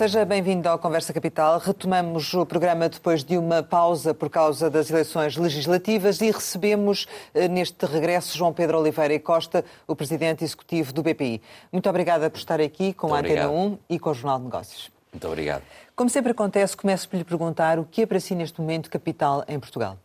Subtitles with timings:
[0.00, 1.58] Seja bem-vindo ao Conversa Capital.
[1.58, 7.46] Retomamos o programa depois de uma pausa por causa das eleições legislativas e recebemos eh,
[7.48, 11.42] neste regresso João Pedro Oliveira e Costa, o presidente executivo do BPI.
[11.70, 13.72] Muito obrigada por estar aqui com Muito a Antena obrigado.
[13.72, 14.90] 1 e com o Jornal de Negócios.
[15.12, 15.64] Muito obrigado.
[15.94, 19.44] Como sempre acontece, começo por lhe perguntar o que é para si neste momento capital
[19.46, 19.98] em Portugal.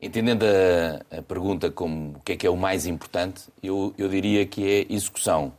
[0.00, 4.08] Entendendo a, a pergunta como o que é que é o mais importante, eu, eu
[4.08, 5.52] diria que é execução,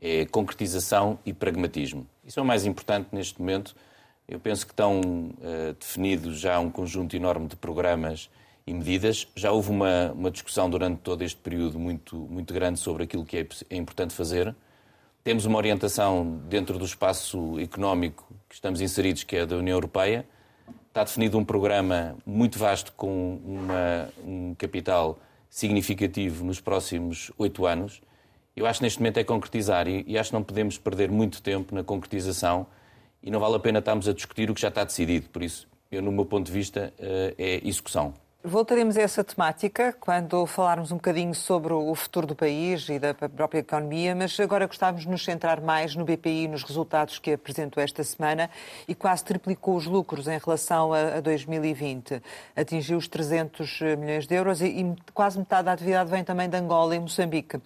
[0.00, 2.06] é concretização e pragmatismo.
[2.28, 3.74] Isso é o mais importante neste momento.
[4.28, 8.28] Eu penso que estão uh, definidos já um conjunto enorme de programas
[8.66, 9.26] e medidas.
[9.34, 13.38] Já houve uma, uma discussão durante todo este período muito, muito grande sobre aquilo que
[13.38, 14.54] é, é importante fazer.
[15.24, 19.76] Temos uma orientação dentro do espaço económico que estamos inseridos, que é a da União
[19.76, 20.26] Europeia.
[20.88, 28.02] Está definido um programa muito vasto com uma, um capital significativo nos próximos oito anos.
[28.58, 31.40] Eu acho que neste momento é concretizar e, e acho que não podemos perder muito
[31.40, 32.66] tempo na concretização
[33.22, 35.28] e não vale a pena estarmos a discutir o que já está decidido.
[35.28, 38.14] Por isso, eu, no meu ponto de vista, eh, é execução.
[38.44, 43.12] Voltaremos a essa temática quando falarmos um bocadinho sobre o futuro do país e da
[43.12, 47.32] própria economia, mas agora gostávamos de nos centrar mais no BPI e nos resultados que
[47.32, 48.48] apresentou esta semana
[48.86, 52.22] e quase triplicou os lucros em relação a 2020.
[52.54, 56.94] Atingiu os 300 milhões de euros e quase metade da atividade vem também de Angola
[56.94, 57.60] e Moçambique.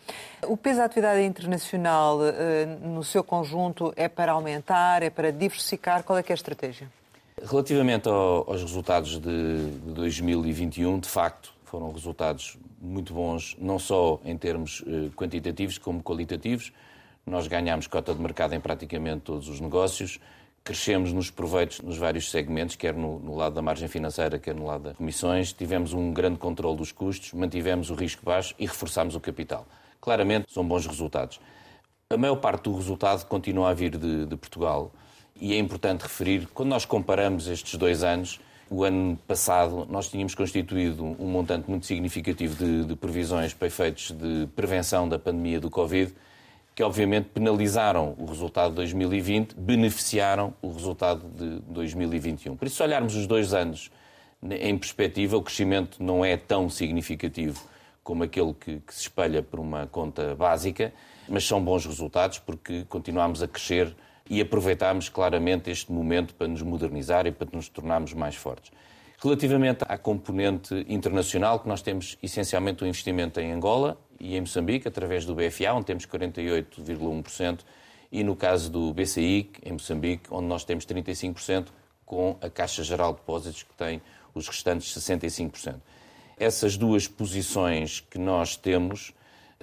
[0.45, 6.03] O peso da atividade internacional eh, no seu conjunto é para aumentar, é para diversificar?
[6.03, 7.02] Qual é que é a estratégia?
[7.41, 14.21] Relativamente ao, aos resultados de, de 2021, de facto, foram resultados muito bons, não só
[14.25, 16.73] em termos eh, quantitativos como qualitativos.
[17.25, 20.21] Nós ganhámos cota de mercado em praticamente todos os negócios,
[20.65, 24.67] crescemos nos proveitos nos vários segmentos, quer no, no, lado da margem financeira, quer no
[24.67, 29.15] lado das comissões, tivemos um grande controle dos custos, mantivemos o risco baixo e reforçámos
[29.15, 29.67] o capital.
[30.01, 31.41] Claramente, são bons resultados.
[32.11, 34.93] A maior parte do resultado continua a vir de, de Portugal
[35.41, 40.35] e é importante referir, quando nós comparamos estes dois anos, o ano passado nós tínhamos
[40.35, 45.69] constituído um montante muito significativo de, de previsões para efeitos de prevenção da pandemia do
[45.69, 46.15] Covid,
[46.75, 52.57] que obviamente penalizaram o resultado de 2020, beneficiaram o resultado de 2021.
[52.57, 53.91] Por isso, se olharmos os dois anos
[54.43, 57.63] em perspectiva, o crescimento não é tão significativo
[58.03, 60.93] como aquele que, que se espelha por uma conta básica,
[61.29, 63.95] mas são bons resultados porque continuamos a crescer
[64.33, 68.73] e aproveitámos claramente este momento para nos modernizar e para nos tornarmos mais fortes.
[69.23, 74.89] Relativamente à componente internacional, que nós temos essencialmente um investimento em Angola e em Moçambique,
[74.89, 77.59] através do BFA, onde temos 48,1%,
[78.11, 81.67] e no caso do BCI, em Moçambique, onde nós temos 35%,
[82.07, 84.01] com a Caixa Geral de Depósitos, que tem
[84.35, 85.75] os restantes 65%.
[86.39, 89.13] Essas duas posições que nós temos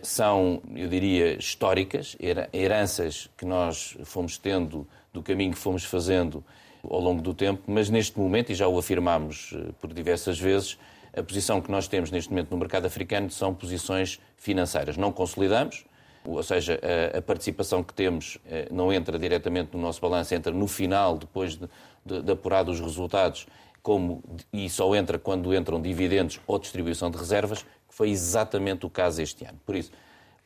[0.04, 2.16] são, eu diria, históricas,
[2.54, 6.44] heranças que nós fomos tendo do caminho que fomos fazendo
[6.84, 10.78] ao longo do tempo, mas neste momento, e já o afirmamos eh, por diversas vezes,
[11.16, 14.96] a posição que nós temos neste momento no mercado africano são posições financeiras.
[14.96, 15.84] Não consolidamos,
[16.24, 16.80] ou seja,
[17.18, 21.56] a, participação que temos eh, não entra diretamente no nosso balanço, entra no final, depois
[21.56, 21.68] de,
[22.06, 23.48] de, de apurado os resultados,
[23.82, 27.66] como, e só entra quando entram dividendos ou distribuição de reservas,
[28.00, 29.60] foi exatamente o caso este ano.
[29.66, 29.92] Por isso,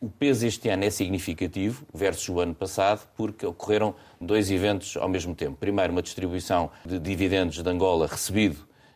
[0.02, 5.08] o peso este ano é significativo versus o ano passado, porque ocorreram dois eventos ao
[5.08, 5.56] mesmo tempo.
[5.60, 8.56] Primeiro, uma distribuição de dividendos de Angola recebido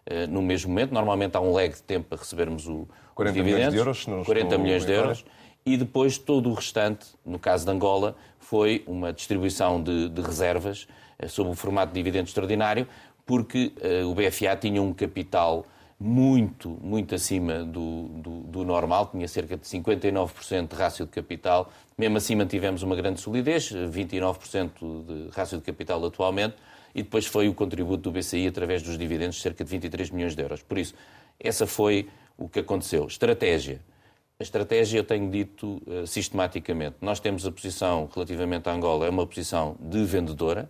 [0.09, 0.91] uh, no mesmo momento.
[0.91, 3.45] Normalmente há um lag de tempo para recebermos o, 40 os dividendos.
[3.45, 5.25] Milhões de euros, se não 40 milhões de euros.
[5.63, 10.87] E depois todo o restante, no caso de Angola, foi uma distribuição de, de reservas
[11.21, 12.87] uh, sob o formato de dividendo extraordinário,
[13.23, 15.63] porque uh, o BFA tinha um capital
[15.99, 21.71] muito, muito acima do, do, do, normal, tinha cerca de 59% de rácio de capital.
[21.97, 24.69] Mesmo assim mantivemos uma grande solidez, 29%
[25.05, 26.55] de rácio de capital atualmente,
[26.93, 30.41] e depois foi o contributo do BCI através dos dividendos, cerca de 23 milhões de
[30.41, 30.61] euros.
[30.61, 30.93] Por isso,
[31.39, 32.07] essa foi
[32.37, 33.07] o que aconteceu.
[33.07, 33.81] Estratégia.
[34.39, 36.97] A estratégia eu tenho dito uh, sistematicamente.
[37.01, 40.69] Nós temos a posição relativamente à Angola, é uma posição de vendedora,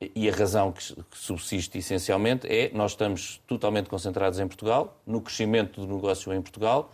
[0.00, 0.82] e a razão que
[1.12, 6.90] subsiste essencialmente é nós estamos totalmente concentrados em Portugal, no crescimento do negócio em Portugal.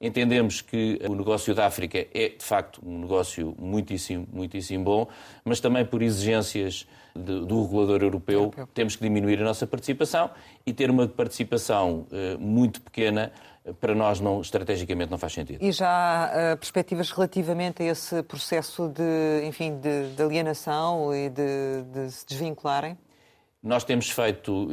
[0.00, 5.08] Entendemos que o negócio da África é, de facto, um negócio muitíssimo, muitíssimo bom,
[5.44, 10.30] mas também por exigências de, do regulador europeu, europeu, temos que diminuir a nossa participação
[10.66, 13.32] e ter uma participação uh, muito pequena
[13.80, 15.62] para nós não, estrategicamente não faz sentido.
[15.62, 21.30] E já há uh, perspectivas relativamente a esse processo de, enfim, de, de alienação e
[21.30, 22.98] de, de, se desvincularem?
[23.62, 24.72] Nós temos feito uh,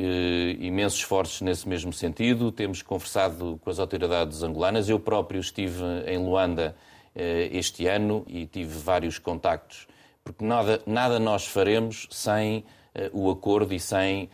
[0.59, 4.89] imensos esforços nesse mesmo sentido, temos conversado com as autoridades angolanas.
[4.89, 6.75] Eu próprio estive em Luanda
[7.15, 7.19] uh,
[7.51, 9.87] este ano e tive vários contactos,
[10.21, 12.65] porque nada, nada nós faremos sem
[13.13, 14.29] o acordo e sem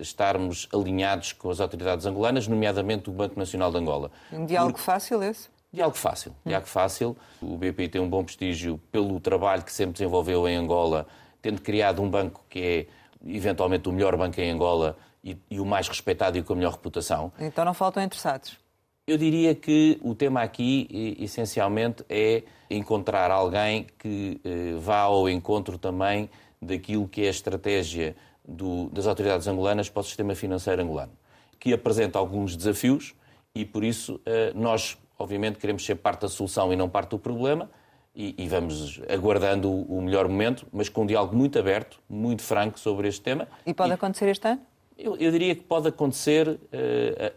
[0.00, 4.10] estarmos alinhados com as autoridades angolanas, nomeadamente o Banco Nacional de Angola.
[4.32, 4.84] Um diálogo Porque...
[4.84, 5.48] fácil esse?
[5.72, 6.34] Diálogo fácil.
[6.44, 7.16] Diálogo fácil.
[7.40, 11.06] O BPI tem um bom prestígio pelo trabalho que sempre desenvolveu em Angola,
[11.40, 12.86] tendo criado um banco que é
[13.26, 16.72] eventualmente o melhor banco em Angola e, e o mais respeitado e com a melhor
[16.72, 17.32] reputação.
[17.38, 18.60] Então não faltam interessados.
[19.06, 25.76] Eu diria que o tema aqui, essencialmente, é encontrar alguém que eh, vá ao encontro
[25.76, 26.30] também
[26.60, 28.14] daquilo que é a estratégia
[28.46, 31.12] do, das autoridades angolanas para o sistema financeiro angolano,
[31.58, 33.14] que apresenta alguns desafios
[33.54, 37.18] e, por isso, eh, nós, obviamente, queremos ser parte da solução e não parte do
[37.18, 37.70] problema
[38.14, 42.78] e, e vamos aguardando o, melhor momento, mas com um diálogo muito aberto, muito franco
[42.78, 43.48] sobre este tema.
[43.64, 44.60] E pode e, acontecer este ano?
[44.98, 46.60] Eu, eu, diria que pode acontecer uh,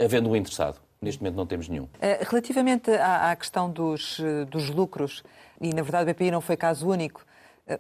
[0.04, 0.82] havendo um interessado.
[1.02, 1.88] Neste momento não temos nenhum.
[2.02, 4.20] Eh, relativamente à, à questão dos,
[4.50, 5.24] dos lucros,
[5.62, 7.24] e na verdade o BPI não foi caso único,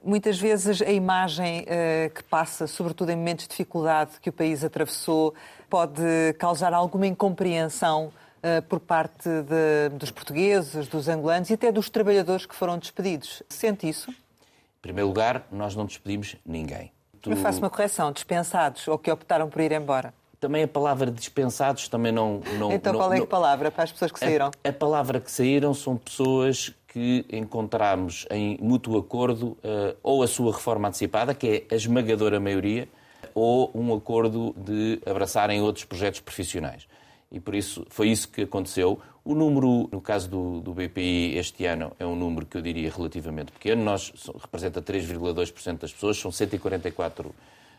[0.04, 4.64] Muitas vezes a imagem uh, que passa, sobretudo em momentos de dificuldade que o país
[4.64, 5.36] atravessou,
[5.70, 6.02] pode
[6.40, 12.48] causar alguma incompreensão uh, por parte de, dos portugueses, dos angolanos e até dos trabalhadores
[12.48, 13.44] que foram despedidos.
[13.48, 14.10] Sente isso?
[14.10, 16.92] Em primeiro lugar, nós não despedimos ninguém.
[17.22, 17.30] Tu...
[17.30, 20.12] Eu faço uma correção, dispensados ou que optaram por ir embora.
[20.40, 22.42] Também a palavra dispensados também não.
[22.58, 23.24] não então não, qual é não...
[23.24, 24.50] a palavra para as pessoas que saíram?
[24.64, 30.28] A, a palavra que saíram são pessoas que encontramos em mútuo acordo uh, ou a
[30.28, 32.88] sua reforma antecipada, que é a esmagadora maioria,
[33.34, 36.88] ou um acordo de abraçarem outros projetos profissionais.
[37.30, 38.98] E por isso foi isso que aconteceu.
[39.26, 42.90] O número, no caso do, do BPI este ano, é um número que eu diria
[42.90, 43.84] relativamente pequeno.
[43.84, 47.34] Nós representa 3,2% das pessoas, são 144 uh,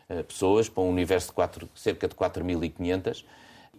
[0.09, 3.23] eh, pessoas para um universo de 4, cerca de 4.500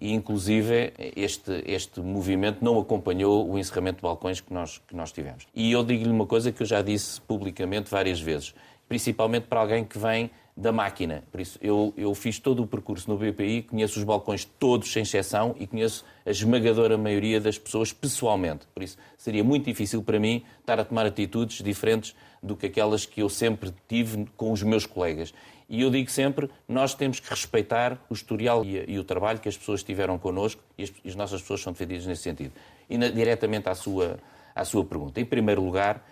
[0.00, 5.12] e, inclusive, este, este movimento não acompanhou o encerramento de balcões que nós, que nós
[5.12, 5.46] tivemos.
[5.54, 8.54] E eu digo-lhe uma coisa que eu já disse publicamente várias vezes,
[8.88, 11.22] principalmente para alguém que vem da máquina.
[11.30, 15.02] Por isso, eu, eu fiz todo o percurso no BPI, conheço os balcões todos, sem
[15.02, 18.66] exceção, e conheço a esmagadora maioria das pessoas pessoalmente.
[18.74, 23.06] Por isso, seria muito difícil para mim estar a tomar atitudes diferentes do que aquelas
[23.06, 25.32] que eu sempre tive com os meus colegas.
[25.68, 29.48] E eu digo sempre, nós temos que respeitar o historial e, e o trabalho que
[29.48, 32.52] as pessoas tiveram connosco e as, e as nossas pessoas são defendidas nesse sentido.
[32.88, 34.18] E na, diretamente à sua,
[34.54, 35.20] à sua pergunta.
[35.20, 36.02] Em primeiro lugar,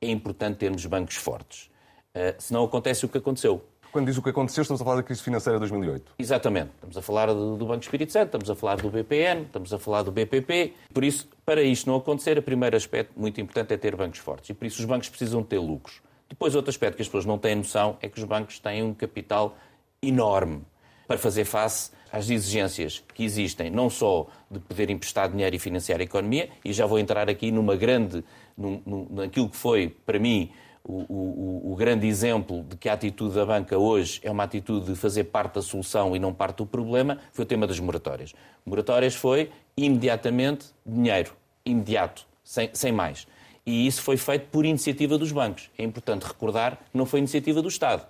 [0.00, 1.70] é importante termos bancos fortes.
[2.14, 3.64] Uh, senão acontece o que aconteceu.
[3.92, 6.12] Quando diz o que aconteceu, estamos a falar da crise financeira de 2008.
[6.18, 6.70] Exatamente.
[6.74, 9.78] Estamos a falar do, do Banco Espírito Santo, estamos a falar do BPN, estamos a
[9.78, 10.74] falar do BPP.
[10.92, 14.50] Por isso, para isto não acontecer, o primeiro aspecto muito importante é ter bancos fortes.
[14.50, 16.02] E por isso os bancos precisam ter lucros.
[16.28, 18.92] Depois, outro aspecto que as pessoas não têm noção é que os bancos têm um
[18.92, 19.56] capital
[20.02, 20.62] enorme
[21.06, 26.00] para fazer face às exigências que existem, não só de poder emprestar dinheiro e financiar
[26.00, 28.24] a economia, e já vou entrar aqui numa grande,
[28.56, 30.50] num, num, naquilo que foi, para mim,
[30.82, 34.86] o, o, o, grande exemplo de que a atitude da banca hoje é uma atitude
[34.86, 38.34] de fazer parte da solução e não parte do problema, foi o tema das moratórias.
[38.64, 41.32] Moratórias foi imediatamente dinheiro,
[41.64, 43.26] imediato, sem, sem mais.
[43.66, 45.68] E isso foi feito por iniciativa dos bancos.
[45.76, 48.06] É importante recordar que não foi iniciativa do Estado.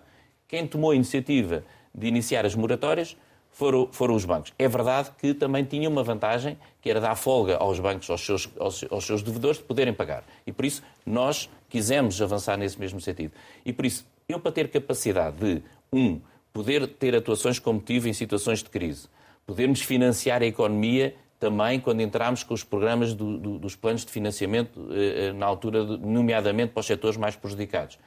[0.47, 3.17] Quem tomou a iniciativa de iniciar as moratórias
[3.51, 4.53] foram, foram os bancos.
[4.59, 8.49] É verdade que também tinha uma vantagem, que era dar folga aos bancos, aos seus,
[8.61, 10.25] aos, aos seus devedores, de poderem pagar.
[10.47, 13.33] E por isso nós quisemos avançar nesse mesmo sentido.
[13.65, 16.21] E por isso, eu para ter capacidade de, um,
[16.53, 19.09] poder ter atuações como tive em situações de crise,
[19.47, 21.15] podermos financiar a economia
[21.47, 25.47] também quando entramos com os programas do, do, dos planos de financiamento, eh, eh, na
[25.47, 28.01] altura, nomeadamente para os setores mais prejudicados.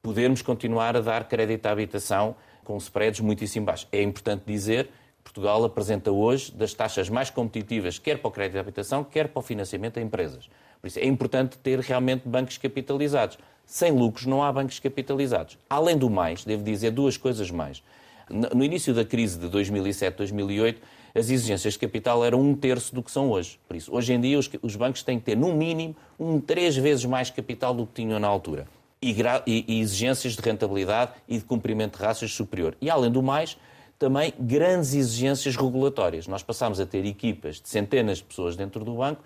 [0.00, 3.88] Podermos continuar a dar crédito à habitação com spreads muitíssimo baixos.
[3.90, 8.58] É importante dizer que Portugal apresenta hoje das taxas mais competitivas, quer para o crédito
[8.58, 10.48] à habitação, quer para o financiamento a empresas.
[10.80, 13.38] Por isso é importante ter realmente bancos capitalizados.
[13.66, 15.58] Sem lucros não há bancos capitalizados.
[15.68, 17.82] Além do mais, devo dizer duas coisas mais.
[18.30, 20.80] No início da crise de 2007, 2008,
[21.14, 23.60] as exigências de capital eram um terço do que são hoje.
[23.68, 26.76] Por isso, hoje em dia, os, os bancos têm que ter, no mínimo, um três
[26.76, 28.66] vezes mais capital do que tinham na altura.
[29.00, 29.14] E,
[29.46, 32.76] e, exigências de rentabilidade e de cumprimento de rácios superior.
[32.80, 33.56] E, além do mais,
[33.98, 36.26] também grandes exigências regulatórias.
[36.26, 39.22] Nós passámos a ter equipas de centenas de pessoas dentro do banco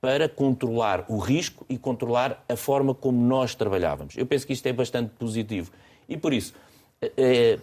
[0.00, 4.16] para controlar o risco e controlar a forma como nós trabalhávamos.
[4.16, 5.70] Eu penso que isto é bastante positivo.
[6.08, 6.54] E por isso,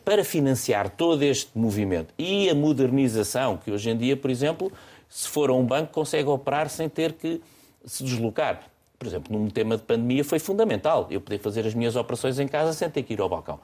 [0.04, 4.72] para financiar todo este movimento e a modernização, que hoje em dia, por exemplo,
[5.08, 7.42] se for a um banco, consegue operar sem ter que
[7.86, 8.70] se deslocar.
[8.98, 12.48] Por exemplo, num tema de pandemia foi fundamental eu poder fazer as minhas operações em
[12.48, 13.60] casa sem ter que ir ao balcão.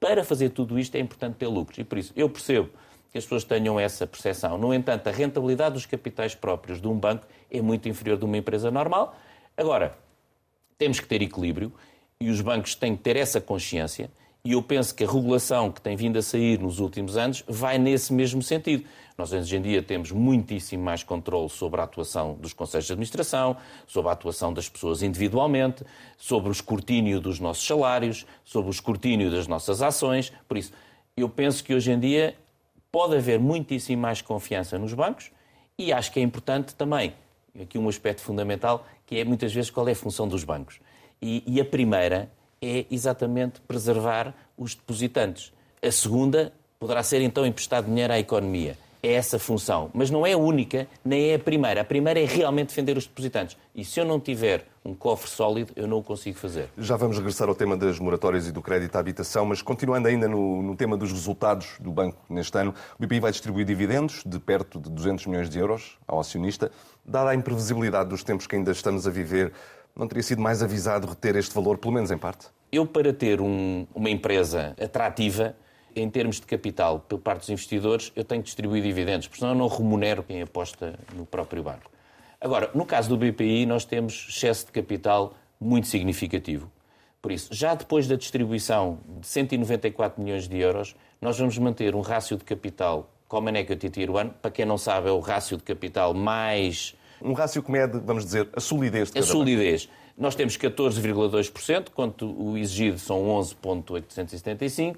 [0.00, 2.70] Para fazer tudo isto é importante ter lucros e por isso eu percebo
[3.12, 4.56] que as pessoas tenham essa percepção.
[4.56, 8.38] No entanto, a rentabilidade dos capitais próprios de um banco é muito inferior de uma
[8.38, 9.14] empresa normal.
[9.56, 9.94] Agora,
[10.78, 11.72] temos que ter equilíbrio
[12.18, 14.10] e os bancos têm que ter essa consciência
[14.42, 17.76] E eu penso que a regulação que tem vindo a sair nos últimos anos vai
[17.76, 18.84] nesse mesmo sentido.
[19.18, 23.54] Nós hoje em dia temos muitíssimo mais controle sobre a atuação dos conselhos de administração,
[23.86, 25.84] sobre a atuação das pessoas individualmente,
[26.16, 30.32] sobre o escrutínio dos nossos salários, sobre o escrutínio das nossas ações.
[30.48, 30.72] Por isso,
[31.14, 32.34] eu penso que hoje em dia
[32.90, 35.30] pode haver muitíssimo mais confiança nos bancos
[35.76, 37.12] e acho que é importante também,
[37.60, 40.80] aqui um aspecto fundamental, que é muitas vezes qual é a função dos bancos.
[41.20, 42.30] E, e a primeira
[42.62, 45.52] é exatamente preservar os depositantes.
[45.82, 49.90] A segunda poderá ser então emprestar dinheiro à economia é essa função.
[49.94, 51.80] Mas não é a única, nem é a primeira.
[51.80, 53.56] A primeira é realmente defender os depositantes.
[53.74, 56.68] E se eu não tiver um cofre sólido, eu não o consigo fazer.
[56.78, 60.28] Já vamos regressar ao tema das moratórias e do crédito à habitação, mas continuando ainda
[60.28, 64.38] no, no tema dos resultados do banco neste ano, o BPI vai distribuir dividendos de
[64.38, 66.70] perto de 200 milhões de euros ao acionista.
[67.04, 69.52] Dada a imprevisibilidade dos tempos que ainda estamos a viver,
[69.96, 72.46] não teria sido mais avisado reter este valor, pelo menos em parte?
[72.72, 75.56] Eu, para ter um, uma empresa atrativa,
[75.94, 79.52] em termos de capital, por parte dos investidores, eu tenho que distribuir dividendos, porque senão
[79.52, 81.90] eu não remunero quem aposta no próprio banco.
[82.40, 86.70] Agora, no caso do BPI, nós temos excesso de capital muito significativo.
[87.20, 92.00] Por isso, já depois da distribuição de 194 milhões de euros, nós vamos manter um
[92.00, 94.30] rácio de capital Common Equity Tier 1.
[94.40, 96.94] Para quem não sabe, é o rácio de capital mais...
[97.22, 99.86] Um rácio que mede, vamos dizer, a solidez de A solidez.
[99.86, 100.00] Banco.
[100.18, 104.96] Nós temos 14,2%, quanto o exigido são 11,875%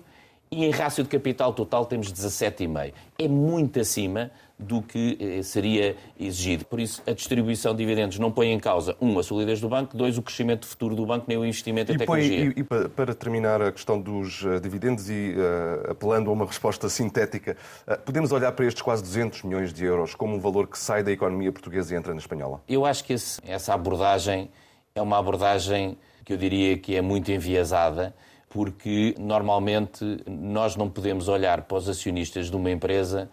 [0.52, 2.92] e em rácio de capital total temos 17,5.
[3.18, 4.30] É muito acima
[4.62, 6.64] do que eh, seria exigido.
[6.64, 9.96] Por isso, a distribuição de dividendos não põe em causa, um, a solidez do banco,
[9.96, 12.38] dois, o crescimento futuro do banco, nem o investimento em e tecnologia.
[12.38, 16.46] Põe, e, e, para terminar a questão dos uh, dividendos e uh, apelando a uma
[16.46, 20.66] resposta sintética, uh, podemos olhar para estes quase 200 milhões de euros como um valor
[20.66, 22.60] que sai da economia portuguesa e entra na espanhola?
[22.68, 24.50] Eu acho que esse, essa abordagem
[24.94, 28.14] é uma abordagem que eu diria que é muito enviesada
[28.48, 33.30] porque normalmente nós não podemos olhar para os acionistas de uma empresa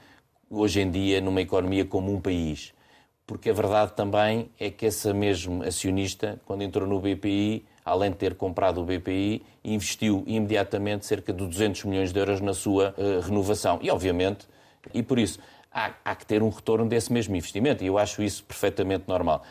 [0.50, 2.74] hoje em dia numa economia como um país.
[3.26, 8.18] Porque a verdade também é que esse mesmo acionista, quando entrou no BPI, além de
[8.18, 13.20] ter comprado o BPI, investiu imediatamente cerca de 200 milhões de euros na sua uh,
[13.20, 13.78] renovação.
[13.84, 14.48] E, obviamente,
[14.94, 15.40] e por isso,
[15.72, 17.84] há, há, que ter um retorno desse mesmo investimento.
[17.84, 19.44] E eu acho isso perfeitamente normal.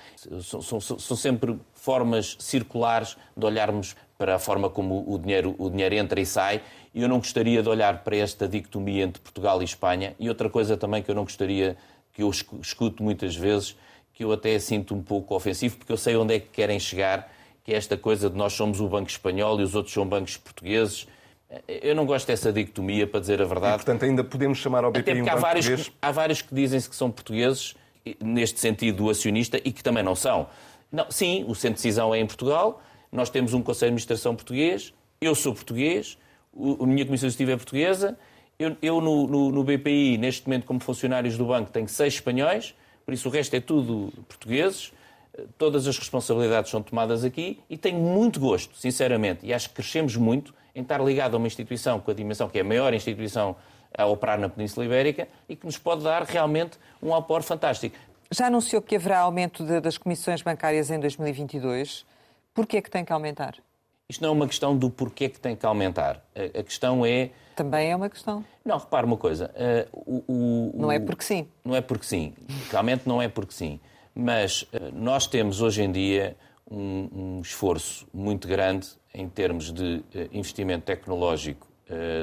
[0.43, 5.71] São, são, são sempre formas circulares de olharmos para a forma como o dinheiro, o
[5.71, 6.63] dinheiro entra e sai.
[6.99, 10.17] E eu não gostaria de olhar para esta dicotomia entre Portugal e Espanha.
[10.19, 11.77] E outra coisa também que eu não gostaria,
[12.13, 13.77] que eu escuto muitas vezes,
[14.13, 17.33] que eu até sinto um pouco ofensivo, porque eu sei onde é que querem chegar,
[17.63, 20.39] que é esta coisa de nós somos o Banco Espanhol e os outros são bancos
[20.39, 21.07] portugueses.
[21.69, 23.75] Eu não gosto dessa dicotomia, para dizer a verdade.
[23.75, 25.97] E, portanto, ainda podemos chamar ao BPI um há vários, português?
[26.03, 27.77] há vários que dizem-se que são portugueses,
[28.21, 30.49] neste sentido do acionista, e que também não são.
[30.91, 34.35] Não, sim, o centro de decisão é em Portugal, nós temos um Conselho de Administração
[34.35, 36.19] português, eu sou português,
[36.81, 38.19] a minha Comissão Executiva é portuguesa,
[38.59, 42.75] eu, eu no, no, no, BPI, neste momento, como funcionários do banco, tenho seis espanhóis,
[43.05, 44.93] por isso o resto é tudo portugueses,
[45.57, 50.17] todas as responsabilidades são tomadas aqui e tenho muito gosto, sinceramente, e acho que crescemos
[50.17, 53.57] muito em estar ligado a uma instituição com a dimensão que é a maior instituição
[53.97, 57.97] a operar na Península Ibérica e que nos pode dar realmente um apoio fantástico.
[58.31, 62.05] Já anunciou que haverá aumento de, das comissões bancárias em 2022.
[62.53, 63.55] Porquê é que tem que aumentar?
[64.11, 66.25] Isto não é uma questão do porquê que tem que aumentar.
[66.35, 67.29] A, questão é.
[67.55, 68.43] Também é uma questão.
[68.65, 69.51] Não, repare uma coisa.
[69.95, 71.47] Uh, o, o, não é porque sim.
[71.63, 72.33] Não é porque sim.
[72.71, 73.79] Realmente não é porque sim.
[74.15, 76.39] Mas uh, nós temos hoje em dia
[76.71, 81.69] um, um, esforço muito grande em termos de uh, investimento tecnológico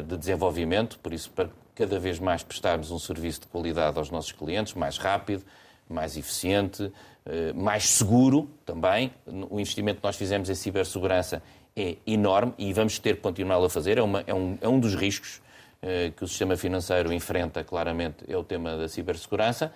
[0.07, 4.31] de desenvolvimento, por isso, para cada vez mais prestarmos um serviço de qualidade aos nossos
[4.31, 5.43] clientes, mais rápido,
[5.89, 6.93] mais eficiente,
[7.55, 9.11] mais seguro também.
[9.49, 11.41] O investimento que nós fizemos em cibersegurança
[11.75, 13.97] é enorme e vamos ter que continuá-lo a fazer.
[13.97, 15.41] É, uma, é, um, é um dos riscos
[15.81, 19.71] eh, que o sistema financeiro enfrenta, claramente, é o tema da cibersegurança.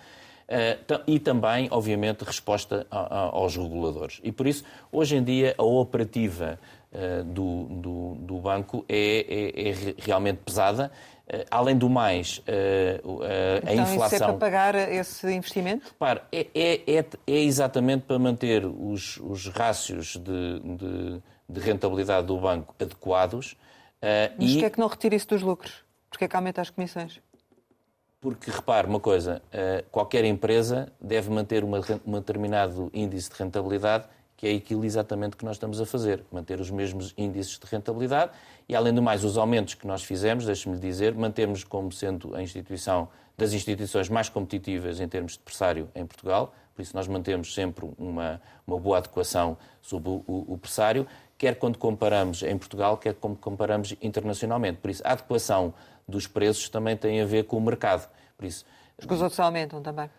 [0.50, 4.20] Uh, e também, obviamente, resposta a, a, aos reguladores.
[4.24, 6.58] E por isso, hoje em dia, a operativa
[6.92, 8.96] uh, do, do, do, banco é,
[9.28, 10.90] é, é, realmente pesada
[11.28, 14.06] eh, além do mais, a então, inflação.
[14.06, 15.86] Isso é para pagar esse investimento?
[15.86, 22.26] Repare, é, é, é, é exatamente para manter os, os rácios de, de, de, rentabilidade
[22.26, 23.56] do banco adequados.
[24.00, 24.58] Eh, Mas e...
[24.58, 25.84] que é que não retira isso dos lucros?
[26.08, 27.20] Porque é que aumenta as comissões?
[28.20, 29.40] Porque, repare uma coisa,
[29.90, 34.04] qualquer empresa deve manter uma, um determinado índice de rentabilidade
[34.40, 38.32] que é aquilo exatamente que nós estamos a fazer, manter os mesmos índices de rentabilidade
[38.66, 42.42] e, além do mais, os aumentos que nós fizemos, deixe-me dizer, mantemos como sendo a
[42.42, 47.52] instituição das instituições mais competitivas em termos de pressário em Portugal, por isso nós mantemos
[47.52, 51.06] sempre uma, uma boa adequação sobre o, o, o pressário,
[51.40, 54.76] quer quando comparamos em Portugal, quer quando comparamos internacionalmente.
[54.76, 55.72] Por isso, a adequação
[56.06, 58.06] dos preços também tem a ver com o mercado.
[58.36, 58.66] Por isso,
[58.98, 60.10] Porque os outros aumentam também.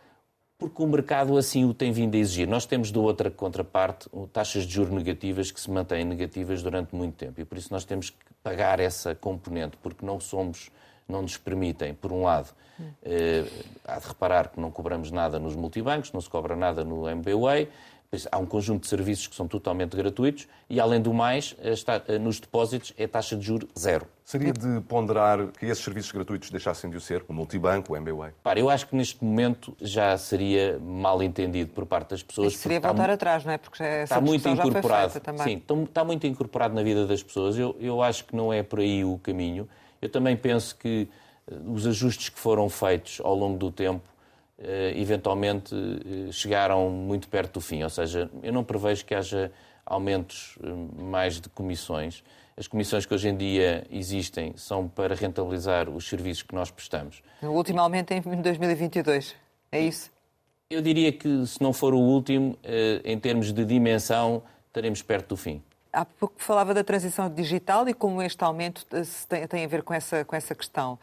[0.57, 2.47] Porque o mercado assim o tem vindo a exigir.
[2.47, 7.13] Nós temos, da outra contraparte, taxas de juros negativas que se mantêm negativas durante muito
[7.13, 7.39] tempo.
[7.39, 10.71] E por isso nós temos que pagar essa componente, porque não somos,
[11.07, 12.49] não nos permitem, por um lado,
[13.03, 13.45] eh,
[13.85, 17.69] há de reparar que não cobramos nada nos multibancos, não se cobra nada no MBWay,
[18.30, 22.41] Há um conjunto de serviços que são totalmente gratuitos e, além do mais, está, nos
[22.41, 24.06] depósitos é taxa de juro zero.
[24.25, 28.34] Seria de ponderar que esses serviços gratuitos deixassem de o ser, o multibanco, o MBWay?
[28.44, 32.51] Para, eu acho que neste momento já seria mal entendido por parte das pessoas.
[32.51, 33.58] Isso seria voltar está, atrás, não é?
[33.58, 35.13] Porque está muito incorporado.
[35.41, 37.58] Sim, está muito incorporado na vida das pessoas.
[37.58, 39.70] Eu, eu acho que não é por aí o caminho.
[40.01, 41.08] Eu também penso que
[41.50, 44.11] eh, os ajustes que foram feitos ao longo do tempo eh,
[44.96, 47.84] eventualmente eh, chegaram muito perto do fim.
[47.84, 49.51] Ou seja, eu não prevejo que haja
[49.86, 52.24] aumentos eh, mais de comissões.
[52.56, 57.24] As comissões que hoje em dia existem são para rentabilizar os serviços que nós prestamos.
[57.41, 59.36] O último aumento é em 2022,
[59.72, 60.12] é isso?
[60.70, 62.58] Eu diria que, se não for o último,
[63.03, 65.62] em termos de dimensão, estaremos perto do fim.
[65.93, 68.86] Há pouco falava da transição digital e como este aumento
[69.27, 70.98] tem, tem a ver com essa, com essa questão.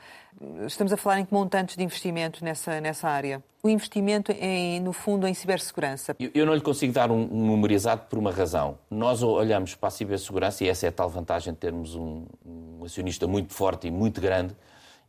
[0.66, 3.42] Estamos a falar em que montantes de investimento nessa, nessa área?
[3.62, 6.16] O investimento, em, no fundo, em cibersegurança.
[6.18, 8.78] Eu, eu não lhe consigo dar um, um número exato por uma razão.
[8.90, 12.84] Nós olhamos para a cibersegurança e essa é a tal vantagem de termos um, um
[12.84, 14.56] acionista muito forte e muito grande.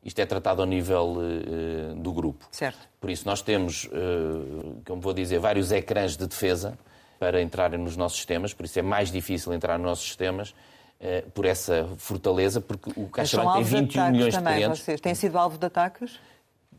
[0.04, 2.48] Isto é tratado ao nível uh, do grupo.
[2.52, 2.80] Certo.
[3.00, 6.78] Por isso, nós temos, uh, como vou dizer, vários ecrãs de defesa
[7.20, 10.56] para entrarem nos nossos sistemas, por isso é mais difícil entrar nos nossos sistemas
[11.00, 14.80] eh, por essa fortaleza, porque o CaixaBank tem 21 milhões também, de clientes.
[14.82, 16.20] Vocês têm sido alvo de ataques?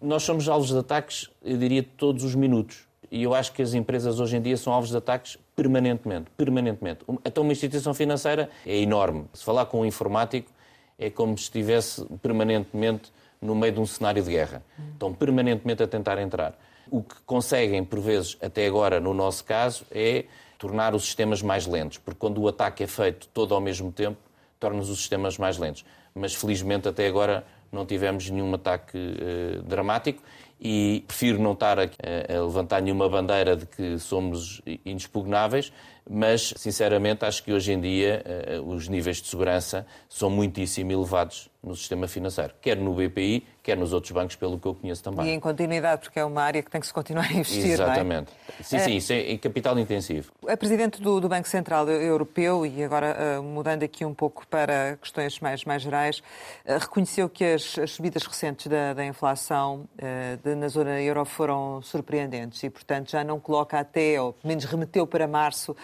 [0.00, 2.88] Nós somos alvos de ataques, eu diria, todos os minutos.
[3.10, 6.30] E eu acho que as empresas hoje em dia são alvos de ataques permanentemente.
[6.36, 7.00] permanentemente.
[7.24, 9.26] Então, uma instituição financeira é enorme.
[9.34, 10.50] Se falar com um informático,
[10.98, 14.62] é como se estivesse permanentemente no meio de um cenário de guerra.
[14.92, 16.56] Estão permanentemente a tentar entrar.
[16.90, 20.24] O que conseguem, por vezes, até agora, no nosso caso, é
[20.58, 24.18] tornar os sistemas mais lentos, porque quando o ataque é feito todo ao mesmo tempo,
[24.58, 25.84] torna-os os sistemas mais lentos.
[26.14, 30.22] Mas, felizmente, até agora não tivemos nenhum ataque uh, dramático
[30.60, 35.72] e prefiro não estar a, a, levantar nenhuma bandeira de que somos inexpugnáveis,
[36.08, 38.22] mas, sinceramente, acho que hoje em dia
[38.58, 43.76] uh, os níveis de segurança são muitíssimo elevados no sistema financeiro, quer no BPI, quer
[43.76, 45.26] nos outros bancos, pelo que eu conheço também.
[45.26, 48.32] E em continuidade, porque é uma área que tem que se continuar a investir, Exatamente.
[48.58, 48.62] É?
[48.62, 50.32] Sim, sim, isso é em capital intensivo.
[50.48, 54.96] A Presidente do, do, Banco Central Europeu, e agora uh, mudando aqui um pouco para
[55.02, 56.22] questões mais, mais gerais,
[56.64, 61.26] uh, reconheceu que as, as, subidas recentes da, da inflação uh, de, na zona euro
[61.26, 65.76] foram surpreendentes e, portanto, já não coloca até, ou pelo menos remeteu para março,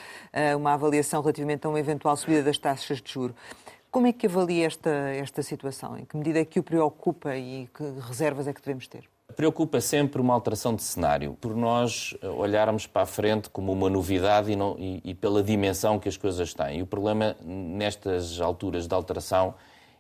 [0.56, 3.36] uma avaliação relativamente a uma eventual subida das taxas de juros.
[3.96, 5.96] Como é que avalia esta, esta situação?
[5.96, 9.08] Em que medida é que o preocupa e que reservas é que devemos ter?
[9.34, 14.52] Preocupa sempre uma alteração de cenário, por nós olharmos para a frente como uma novidade
[14.52, 16.80] e, não, e, e pela dimensão que as coisas têm.
[16.80, 19.54] E o problema nestas alturas de alteração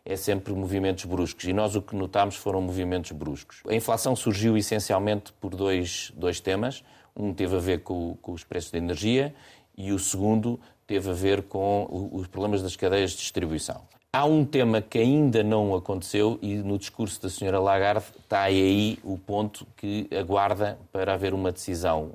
[0.04, 1.46] é sempre movimentos bruscos.
[1.46, 3.62] E nós o que notámos foram movimentos bruscos.
[3.66, 6.84] A inflação surgiu essencialmente por dois, dois temas.
[7.16, 9.34] Um teve a ver com, com os preços de energia
[9.74, 13.82] e o segundo teve a ver com os problemas das cadeias de distribuição.
[14.12, 18.98] Há um tema que ainda não aconteceu e no discurso da senhora Lagarde está aí
[19.04, 22.12] o ponto que aguarda para haver uma decisão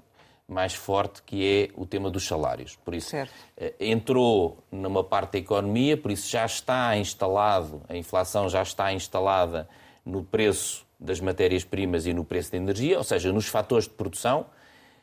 [0.47, 2.75] mais forte, que é o tema dos salários.
[2.83, 3.31] Por isso, certo.
[3.55, 8.91] Eh, entrou numa parte da economia, por isso já está instalado, a inflação já está
[8.91, 9.67] instalada
[10.05, 14.45] no preço das matérias-primas e no preço da energia, ou seja, nos fatores de produção,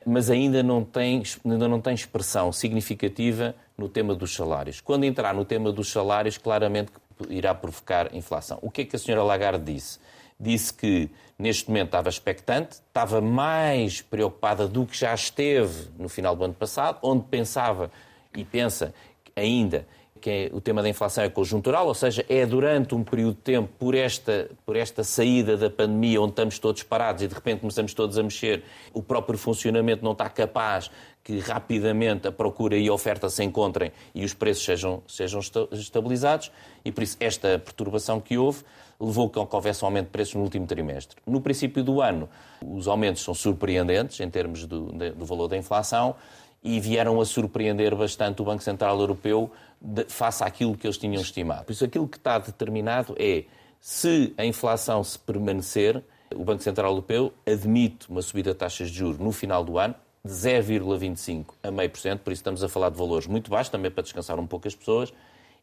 [0.06, 4.80] mas ainda não tem, ainda não tem expressão significativa no tema dos salários.
[4.80, 6.90] Quando entrar no tema dos salários, claramente
[7.28, 8.58] irá provocar inflação.
[8.62, 9.98] O que é que a senhora Lagarde disse?
[10.38, 16.34] Disse que neste momento estava expectante, estava mais preocupada do que já esteve no final
[16.36, 17.90] do ano passado, onde pensava
[18.36, 18.94] e pensa
[19.34, 19.86] ainda
[20.20, 23.40] que é, o tema da inflação é conjuntural, ou seja, é durante um período de
[23.40, 27.60] tempo, por esta, por esta saída da pandemia, onde estamos todos parados e de repente
[27.60, 30.90] começamos todos a mexer, o próprio funcionamento não está capaz
[31.24, 35.40] que rapidamente a procura e a oferta se encontrem e os preços sejam, sejam
[35.72, 36.50] estabilizados,
[36.84, 38.64] e por isso esta perturbação que houve
[39.00, 41.16] levou a que houvesse um aumento de preços no último trimestre.
[41.26, 42.28] No princípio do ano,
[42.64, 46.16] os aumentos são surpreendentes em termos do, do valor da inflação
[46.62, 51.20] e vieram a surpreender bastante o Banco Central Europeu de, face àquilo que eles tinham
[51.20, 51.64] estimado.
[51.64, 53.44] Por isso, aquilo que está determinado é
[53.80, 56.02] se a inflação se permanecer,
[56.34, 59.94] o Banco Central Europeu admite uma subida de taxas de juros no final do ano,
[60.24, 63.70] de 0,25% a meio por cento, por isso estamos a falar de valores muito baixos,
[63.70, 65.12] também para descansar um pouco as pessoas,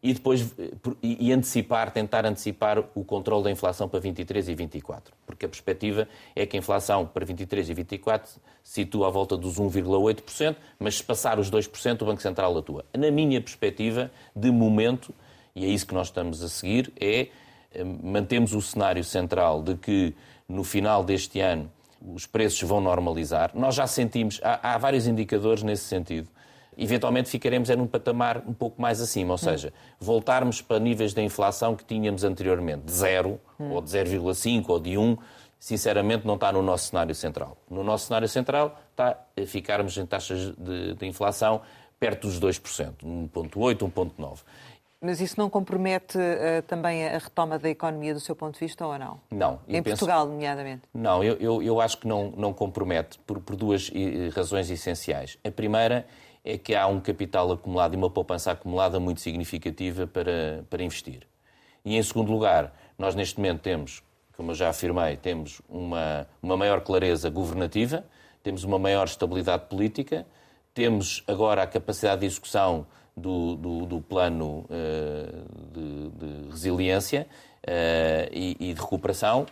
[0.02, 0.54] e depois
[1.02, 6.08] e antecipar, tentar antecipar o controle da inflação para 23 e 24, porque a perspectiva
[6.36, 10.98] é que a inflação para 23 e 24 se situa à volta dos 1,8%, mas
[10.98, 12.86] se passar os 2% o Banco Central atua.
[12.96, 15.14] Na minha perspectiva, de momento,
[15.56, 17.28] e é isso que nós estamos a seguir, é
[17.74, 20.14] eh, mantemos o cenário central de que
[20.48, 21.72] no final deste ano
[22.14, 23.52] os preços vão normalizar.
[23.54, 26.28] Nós já sentimos, há, há vários indicadores nesse sentido.
[26.78, 31.22] Eventualmente ficaremos é num patamar um pouco mais acima, ou seja, voltarmos para níveis de
[31.22, 33.72] inflação que tínhamos anteriormente, de 0, hum.
[33.72, 35.18] ou de 0,5, ou de 1,
[35.60, 37.58] sinceramente não está no nosso cenário central.
[37.70, 41.62] No nosso cenário central está a ficarmos em taxas de, de inflação
[42.00, 44.40] perto dos 2%, 1,8, 1,9%.
[45.02, 48.86] Mas isso não compromete uh, também a retoma da economia do seu ponto de vista
[48.88, 49.20] ou não?
[49.30, 49.60] Não.
[49.68, 50.00] Em penso...
[50.00, 50.84] Portugal, nomeadamente?
[50.94, 53.92] Não, eu, eu, eu, acho que não, não compromete por, por duas
[54.34, 55.38] razões essenciais.
[55.46, 56.08] A primeira
[56.46, 61.24] é que há um capital acumulado e uma poupança acumulada muito significativa para, para investir.
[61.84, 64.04] E em segundo lugar, nós neste momento temos,
[64.38, 68.06] como eu já afirmei, temos uma, uma maior clareza governativa,
[68.44, 70.24] temos uma maior estabilidade política,
[70.72, 72.86] temos agora a capacidade de execução
[73.18, 77.26] do, do, do plano uh, de, de, resiliência
[77.64, 79.48] uh, e, e, de recuperação,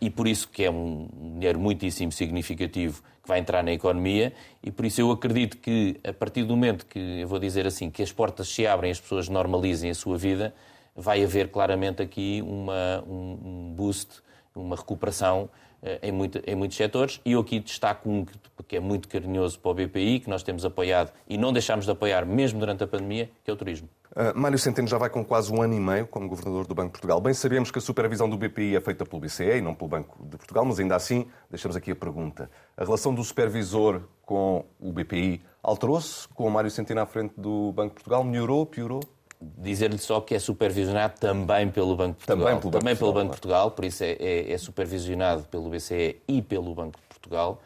[0.00, 4.70] e por isso que é um dinheiro muitíssimo significativo que vai entrar na economia, e
[4.70, 8.02] por isso eu acredito que, a partir do momento que, eu vou dizer assim, que
[8.02, 10.54] as portas se abrem, as pessoas normalizem a sua vida,
[10.96, 14.20] vai haver claramente aqui uma, um, um boost,
[14.54, 15.48] uma recuperação
[15.80, 17.20] eh, em, muito, em, muitos setores.
[17.24, 18.26] E eu aqui destaco um
[18.66, 21.90] que é muito carinhoso para o BPI, que nós temos apoiado e não deixámos de
[21.92, 23.88] apoiar mesmo durante a pandemia, que é o turismo.
[24.12, 26.88] Uh, Mário Centeno já vai com quase um ano e meio como Governador do Banco
[26.88, 27.20] de Portugal.
[27.20, 30.16] Bem sabemos que a supervisão do BPI é feita pelo BCE e não pelo Banco
[30.24, 32.50] de Portugal, mas ainda assim, deixamos aqui a pergunta.
[32.76, 37.72] A relação do supervisor com o BPI alterou-se com o Mário Centeno à frente do
[37.72, 38.24] Banco de Portugal?
[38.24, 39.00] Melhorou, piorou?
[39.40, 42.36] dizer-lhe só que é supervisionado também pelo Banco de Portugal.
[42.38, 45.68] Também pelo Banco, também pelo Banco de Portugal, por isso é, é, é, supervisionado pelo
[45.70, 47.60] BCE e pelo Banco de Portugal.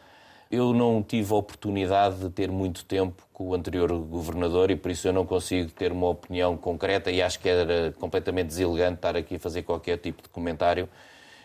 [0.53, 4.91] Eu não tive a oportunidade de ter muito tempo com o anterior governador e por
[4.91, 9.17] isso eu não consigo ter uma opinião concreta e acho que era completamente deselegante estar
[9.17, 10.87] aqui a fazer qualquer tipo de comentário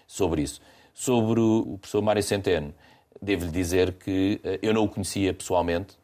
[0.06, 0.60] sobre isso.
[0.92, 2.74] Sobre o professor Mário Centeno,
[3.22, 5.96] devo-lhe dizer que eh, eu não o conhecia pessoalmente,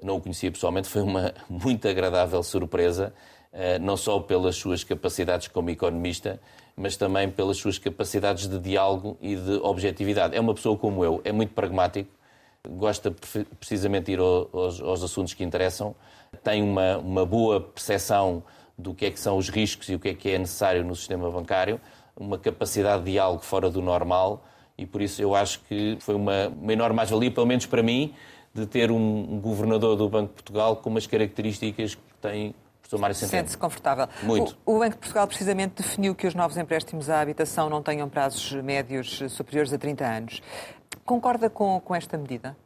[0.00, 3.12] não o conhecia pessoalmente, foi uma muito agradável surpresa
[3.52, 6.40] eh, não só pelas suas capacidades como economista,
[6.76, 10.36] mas também pelas suas capacidades de diálogo e de objetividade.
[10.36, 12.21] É uma pessoa como eu, é muito pragmático,
[12.68, 13.14] gosta
[13.58, 15.94] precisamente de ir aos, aos assuntos que interessam,
[16.42, 18.42] tem uma, uma boa percepção
[18.78, 20.94] do que é que são os riscos e o que é que é necessário no
[20.94, 21.80] sistema bancário,
[22.16, 24.44] uma capacidade de diálogo fora do normal
[24.78, 28.14] e por isso eu acho que foi uma, uma enorme mais-valia, pelo menos para mim,
[28.54, 32.54] de ter um, um governador do Banco de Portugal com umas características que tem.
[33.14, 34.06] Sente-se confortável.
[34.22, 34.54] Muito.
[34.66, 38.06] O, o, Banco de Portugal precisamente definiu que os novos empréstimos à habitação não tenham
[38.06, 40.42] prazos médios superiores a 30 anos.
[41.04, 42.56] Concorda com, com esta medida?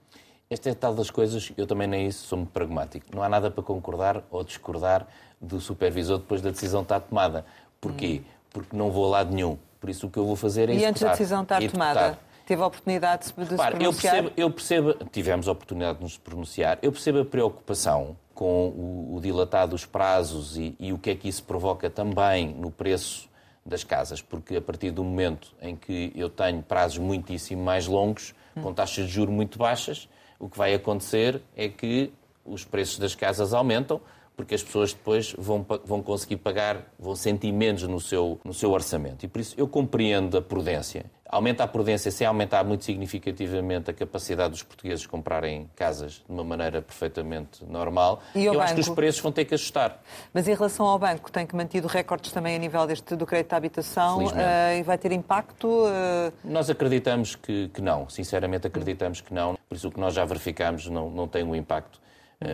[0.48, 3.06] Esta é tal das coisas, eu também nem isso sou muito pragmático.
[3.14, 5.06] Não há nada para concordar ou discordar
[5.40, 7.44] do supervisor depois da decisão estar tomada.
[7.80, 8.22] Porquê?
[8.22, 8.30] Hum.
[8.50, 9.58] Porque não vou a lado nenhum.
[9.80, 12.18] Por isso o que eu vou fazer é E antes da decisão estar tomada?
[12.46, 14.14] Teve a oportunidade de Repare, se pronunciar?
[14.14, 16.78] Eu percebo, eu percebo, tivemos a oportunidade de nos pronunciar.
[16.80, 21.16] Eu percebo a preocupação com o, o dilatar dos prazos e, e o que é
[21.16, 23.28] que isso provoca também no preço
[23.66, 28.34] das casas, porque a partir do momento em que eu tenho prazos muitíssimo mais longos,
[28.62, 32.12] com taxas de juros muito baixas, o que vai acontecer é que
[32.44, 34.00] os preços das casas aumentam,
[34.36, 38.70] porque as pessoas depois vão, vão conseguir pagar, vão sentir menos no seu, no seu
[38.70, 39.24] orçamento.
[39.24, 41.06] E por isso eu compreendo a prudência.
[41.28, 46.44] Aumenta a prudência sem aumentar muito significativamente a capacidade dos portugueses comprarem casas de uma
[46.44, 48.22] maneira perfeitamente normal.
[48.34, 48.64] E eu banco?
[48.64, 50.00] acho que os preços vão ter que ajustar.
[50.32, 53.52] Mas em relação ao banco, tem que mantido recordes também a nível deste, do crédito
[53.52, 55.66] à habitação uh, e vai ter impacto?
[55.66, 56.32] Uh...
[56.44, 59.58] Nós acreditamos que, que não, sinceramente acreditamos que não.
[59.68, 62.05] Por isso o que nós já verificamos não, não tem um impacto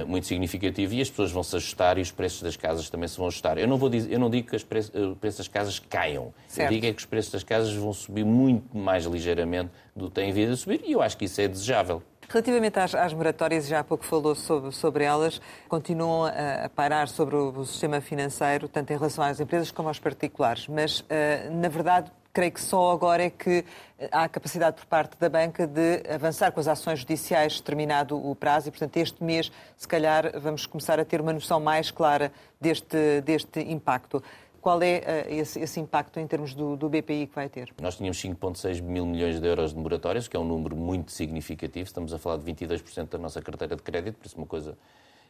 [0.07, 3.17] muito significativo e as pessoas vão se ajustar e os preços das casas também se
[3.17, 3.59] vão ajustar.
[3.59, 6.33] Eu não, vou dizer, eu não digo que os preços, eh, preços das casas caiam.
[6.47, 6.69] Certo.
[6.69, 10.15] Eu digo é que os preços das casas vão subir muito mais ligeiramente do que
[10.15, 12.03] têm vindo a subir e eu acho que isso é desejável.
[12.29, 17.09] Relativamente às, às moratórias, já há pouco falou sobre, sobre elas, continuam a, a pairar
[17.09, 20.67] sobre o, o, sistema financeiro, tanto em relação às empresas como aos particulares.
[20.67, 21.05] Mas, uh,
[21.51, 23.65] na verdade, creio que só agora é que
[24.11, 28.69] há capacidade por parte da banca de avançar com as ações judiciais terminado o prazo
[28.69, 33.21] e, portanto, este mês, se calhar, vamos começar a ter uma noção mais clara deste,
[33.21, 34.23] deste impacto.
[34.61, 37.73] qual é esse, esse, impacto em termos do, do, BPI que vai ter?
[37.81, 41.85] Nós tínhamos 5,6 mil milhões de euros de moratórias, que é um número muito significativo.
[41.85, 44.77] Estamos a falar de 22% da nossa carteira de crédito, por isso uma coisa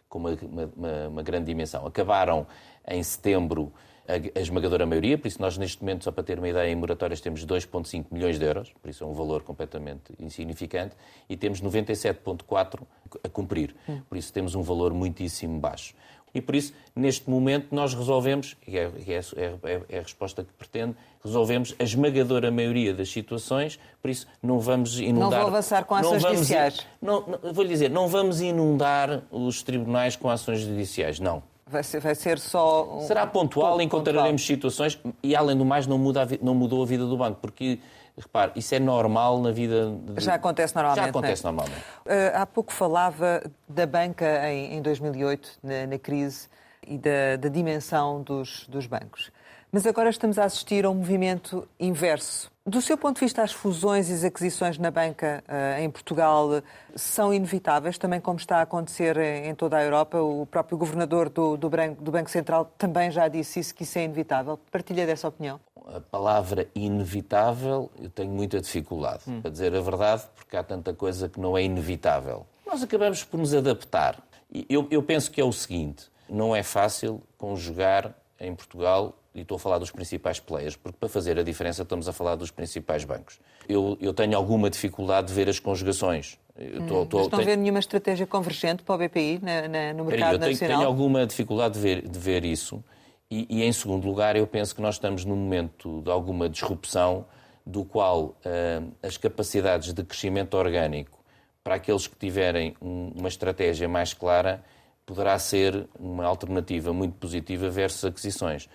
[0.09, 0.39] com uma,
[0.77, 1.85] uma, uma grande dimensão.
[1.87, 2.47] Acabaram
[2.87, 3.73] em setembro
[4.07, 7.21] a, esmagadora maioria, por isso nós neste momento, só para ter uma ideia, em moratórias
[7.21, 10.95] temos 2,5 milhões de euros, por isso é um valor completamente insignificante,
[11.29, 12.81] e temos 97,4
[13.23, 13.75] a cumprir,
[14.09, 15.95] por isso temos um valor muitíssimo baixo.
[16.35, 20.53] E por isso, neste momento, nós resolvemos, e é, é, é, é, a resposta que
[20.55, 25.31] pretende, resolvemos a esmagadora maioria das situações, por isso não vamos inundar.
[25.31, 26.87] Não vou avançar com ações judiciais.
[27.03, 31.43] Não, não, vou lhe dizer, não vamos inundar os tribunais com ações judiciais, não.
[31.73, 32.99] Vai ser, vai ser só.
[32.99, 33.01] Um...
[33.01, 34.57] Será pontual, encontraremos pontual.
[34.57, 37.79] situações e, além do mais, não, muda não mudou a vida do banco, porque
[38.17, 39.91] Repare, isso é normal na vida.
[39.91, 40.23] De...
[40.23, 41.05] Já acontece normalmente.
[41.05, 41.45] Já acontece é?
[41.47, 41.81] normalmente.
[41.81, 46.47] Uh, há pouco falava da banca em, em 2008, na, na, crise,
[46.87, 49.31] e da, da dimensão dos, dos bancos.
[49.75, 52.53] Mas agora estamos a assistir a um movimento inverso.
[52.67, 56.63] Do seu ponto de vista, as fusões e as aquisições na banca uh, em Portugal
[56.95, 60.21] são inevitáveis, também como está a acontecer em, em toda a Europa.
[60.21, 63.99] O próprio governador do, do, Branco, do Banco Central também já disse isso, que isso
[63.99, 64.61] é inevitável.
[64.71, 65.59] Partilha dessa opinião?
[65.87, 69.41] A palavra inevitável eu tenho muita dificuldade, hum.
[69.41, 72.47] para dizer a verdade, porque há tanta coisa que não é inevitável.
[72.67, 74.23] Nós acabamos por nos adaptar.
[74.69, 79.57] Eu, eu penso que é o seguinte: não é fácil conjugar em Portugal e estou
[79.57, 83.05] a falar dos principais players, porque para fazer a diferença estamos a falar dos principais
[83.05, 83.39] bancos.
[83.69, 86.39] Eu, eu tenho alguma dificuldade de ver as conjugações.
[86.59, 87.43] Eu tô, hum, tô, estão tenho...
[87.43, 90.79] a ver nenhuma estratégia convergente para o BPI na, na, no mercado eu tenho, nacional?
[90.79, 92.85] Tenho alguma dificuldade de ver, de ver isso.
[93.31, 97.25] E, e, em segundo lugar, eu penso que nós estamos num momento de alguma disrupção
[97.65, 101.19] do qual uh, as capacidades de crescimento orgânico
[101.65, 104.63] para aqueles que tiverem um, uma estratégia mais clara
[105.05, 108.69] poderá ser uma alternativa muito positiva versus aquisições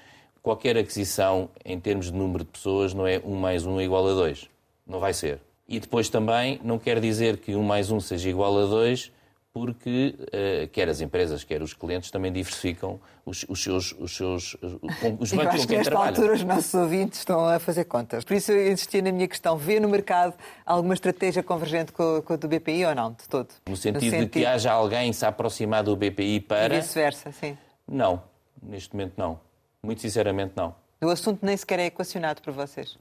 [0.48, 4.14] qualquer aquisição em termos de número de pessoas não é um mais um igual a
[4.14, 4.48] dois.
[4.88, 5.42] Não vai ser.
[5.68, 9.12] E depois também não quer dizer que um mais um seja igual a dois,
[9.60, 14.56] porque uh, quer as empresas, quer os clientes também diversificam os, os seus, os seus
[15.20, 16.10] os bancos com quem trabalham.
[16.10, 18.24] altura os nossos ouvintes estão a fazer contas.
[18.24, 19.58] Por isso eu insistia na minha questão.
[19.58, 20.34] Vê no mercado
[20.66, 23.50] alguma estratégia convergente com, com a do BPI ou não, de todo?
[23.68, 26.76] No sentido, no sentido de que haja alguém se aproximar do BPI para...
[26.76, 27.58] E vice-versa, sim.
[27.88, 28.22] Não,
[28.62, 29.40] neste momento não.
[29.82, 30.76] Muito sinceramente, não.
[31.02, 32.98] O assunto nem sequer é equacionado por vocês.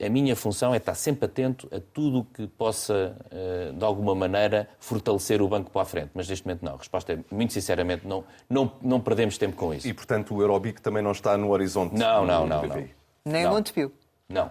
[0.00, 4.14] A minha função é estar sempre atento a tudo o que possa, eh, de alguma
[4.14, 6.10] maneira, fortalecer o banco para a frente.
[6.14, 6.74] Mas neste momento não.
[6.74, 9.88] A resposta é, muito sinceramente, não, não, não perdemos tempo com isso.
[9.88, 12.62] E, portanto, o Eurobic também não está no horizonte Não, não, não.
[12.66, 12.88] não.
[13.24, 13.92] Nem o Montepio?
[14.28, 14.50] Não.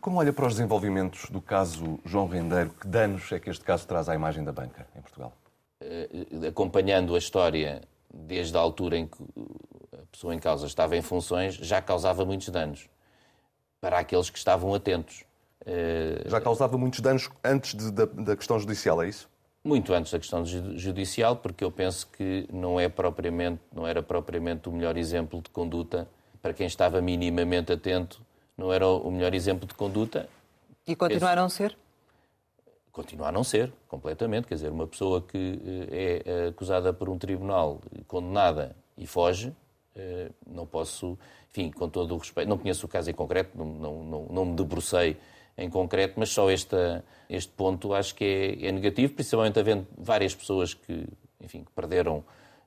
[0.00, 2.70] Como olha para os desenvolvimentos do caso João Rendeiro?
[2.70, 5.32] Que danos é que este caso traz à imagem da banca em Portugal?
[5.80, 6.08] Eh,
[6.48, 7.82] acompanhando a história
[8.12, 9.22] desde a altura em que
[9.92, 12.88] a pessoa em causa estava em funções, já causava muitos danos
[13.80, 15.24] para aqueles que estavam atentos.
[15.64, 19.28] Eh, já causava muitos danos antes de, da, da, questão judicial, é isso?
[19.62, 24.68] Muito antes da questão judicial, porque eu penso que não, é propriamente, não era propriamente
[24.68, 26.08] o melhor exemplo de conduta
[26.40, 28.22] para quem estava minimamente atento,
[28.56, 30.28] não era o melhor exemplo de conduta.
[30.86, 31.76] E continuaram a ser?
[32.90, 34.46] Continua a não ser, completamente.
[34.46, 39.54] Quer dizer, uma pessoa que eh, é acusada por um tribunal, condenada e foge,
[40.46, 41.18] não posso,
[41.50, 44.44] enfim, com todo o respeito, não conheço o caso em concreto, não, não, não, não
[44.44, 45.16] me debrucei
[45.56, 50.74] em concreto, mas só este ponto acho que é, é, negativo, principalmente havendo várias pessoas
[50.74, 51.06] que,
[51.40, 52.24] enfim, que perderam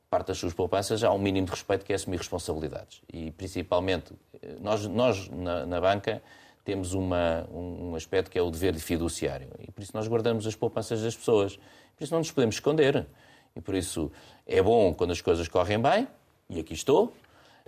[0.10, 3.02] parte das suas poupanças, há um mínimo de respeito que é assumir responsabilidades.
[3.12, 6.22] E principalmente, eh, nós, nós na, na banca
[6.64, 9.50] temos uma, um aspecto que é o dever de fiduciário.
[9.60, 11.58] E por isso nós guardamos as poupanças das pessoas.
[11.98, 13.08] Por isso não nos podemos esconder.
[13.56, 14.12] E por isso
[14.46, 16.08] é bom quando as coisas correm bem,
[16.54, 17.14] e aqui estou.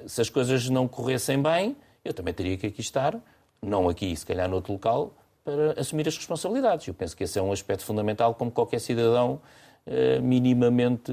[0.06, 3.18] Se as coisas não corressem bem, eu também teria que aqui estar,
[3.62, 6.88] não aqui, se calhar noutro local, para assumir as responsabilidades.
[6.88, 9.42] Eu penso que esse é um aspecto fundamental, como qualquer cidadão
[9.86, 11.12] eh, minimamente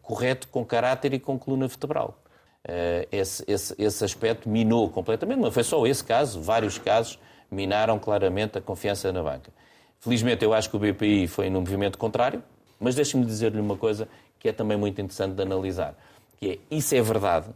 [0.00, 2.18] correto, com caráter e com coluna vertebral.
[2.64, 7.18] Eh, esse, esse, esse aspecto minou completamente, não foi só esse caso, vários casos
[7.50, 9.52] minaram claramente a confiança na banca.
[10.00, 12.42] Felizmente, eu acho que o BPI foi num movimento contrário,
[12.80, 14.08] mas deixe-me dizer-lhe uma coisa
[14.38, 15.96] que é também muito interessante de analisar
[16.42, 17.46] que é, isso é verdade,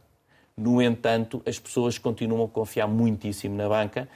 [0.57, 4.09] no entanto, as pessoas continuam a confiar muitíssimo na banca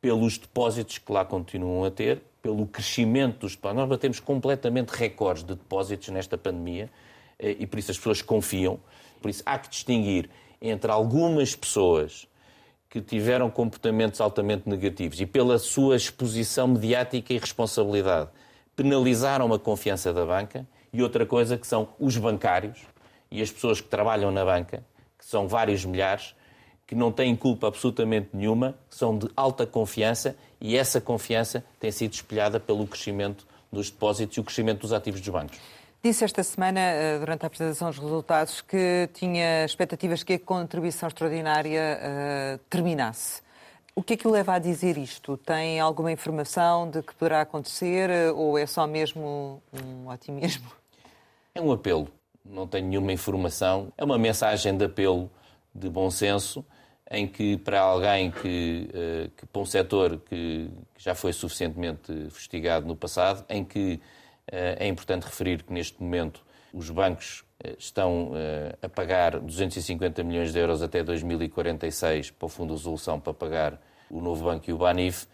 [0.00, 3.80] pelos depósitos que lá continuam a ter, pelo crescimento dos depósitos.
[3.80, 6.90] Nós batemos completamente recordes de depósitos nesta pandemia
[7.38, 8.80] eh, e por isso as pessoas confiam.
[9.22, 10.28] Por isso há que distinguir
[10.60, 12.26] entre algumas pessoas
[12.90, 18.30] que tiveram comportamentos altamente negativos e pela sua exposição mediática e responsabilidade
[18.74, 22.78] penalizaram a confiança da banca e outra coisa que são os bancários
[23.30, 24.82] e as pessoas que trabalham na banca,
[25.18, 26.34] que são vários milhares,
[26.86, 32.14] que não têm culpa absolutamente nenhuma, são de alta confiança e essa confiança tem sido
[32.14, 35.58] espelhada pelo crescimento dos depósitos e o crescimento dos ativos dos bancos.
[36.02, 41.08] Disse esta semana, eh, durante a apresentação dos resultados, que tinha expectativas que a contribuição
[41.08, 43.42] extraordinária uh, terminasse.
[43.96, 45.36] O que é que o leva a dizer isto?
[45.36, 50.70] Tem alguma informação de que poderá acontecer eh, ou é só mesmo um otimismo?
[51.52, 52.08] É um apelo.
[52.48, 53.92] Não tenho nenhuma informação.
[53.96, 55.30] É uma mensagem de apelo,
[55.74, 56.64] de bom senso,
[57.10, 58.88] em que para alguém que,
[59.36, 64.00] que para um setor que já foi suficientemente investigado no passado, em que
[64.46, 70.52] é importante referir que neste momento os bancos eh, estão eh, a pagar 250 milhões
[70.52, 73.80] de euros até 2046 para o Fundo de Resolução para pagar
[74.10, 75.26] o novo banco e o Banif.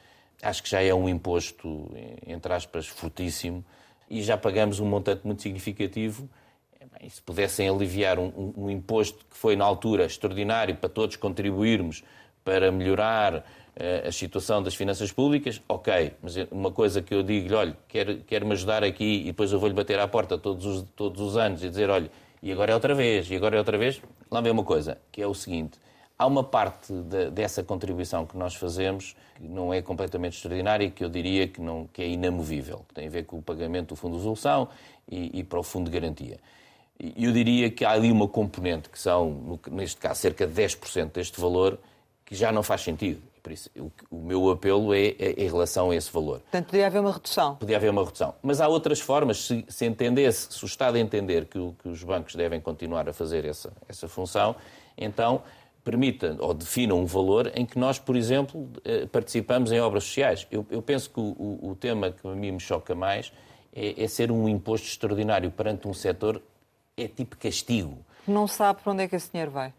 [0.42, 1.90] Acho que já é um imposto,
[2.26, 3.64] entre aspas, fortíssimo
[4.10, 6.28] e já pagamos um montante muito significativo.
[7.08, 12.02] Se pudessem aliviar um, um, um imposto que foi na altura extraordinário para todos contribuirmos
[12.44, 13.44] para melhorar
[13.76, 18.18] eh, a situação das finanças públicas, ok, mas uma coisa que eu digo-lhe, olha, quer,
[18.18, 21.36] quer me ajudar aqui e depois eu vou-lhe bater à porta todos os, todos os
[21.36, 22.10] anos e dizer, olha,
[22.42, 25.22] e agora é outra vez, e agora é outra vez, lá vem uma coisa, que
[25.22, 25.78] é o seguinte,
[26.18, 31.02] há uma parte de, dessa contribuição que nós fazemos que não é completamente extraordinária, que
[31.02, 33.96] eu diria que, não, que é inamovível, que tem a ver com o pagamento do
[33.96, 34.68] Fundo de Resolução
[35.10, 36.38] e, e para o Fundo de Garantia.
[36.98, 41.40] Eu diria que há ali uma componente, que são, neste caso, cerca de 10% deste
[41.40, 41.78] valor,
[42.24, 45.90] que já não faz sentido por isso, o, o meu apelo é, é, em relação
[45.90, 46.40] a esse valor.
[46.40, 47.56] Portanto, podia haver uma redução.
[47.56, 48.34] Podia haver uma redução.
[48.42, 52.34] Mas há outras formas, se, se entendesse, se o Estado entender que, que, os bancos
[52.34, 54.56] devem continuar a fazer essa, essa função,
[54.96, 55.42] então
[55.84, 60.46] permita ou defina um valor em que nós, por exemplo, eh, participamos em obras sociais.
[60.50, 63.30] Eu, eu penso que o, o, tema que a mim me choca mais
[63.76, 66.40] é, é ser um imposto extraordinário perante um setor,
[66.96, 67.98] é tipo castigo.
[68.26, 69.72] Não sabe para onde é que esse dinheiro vai.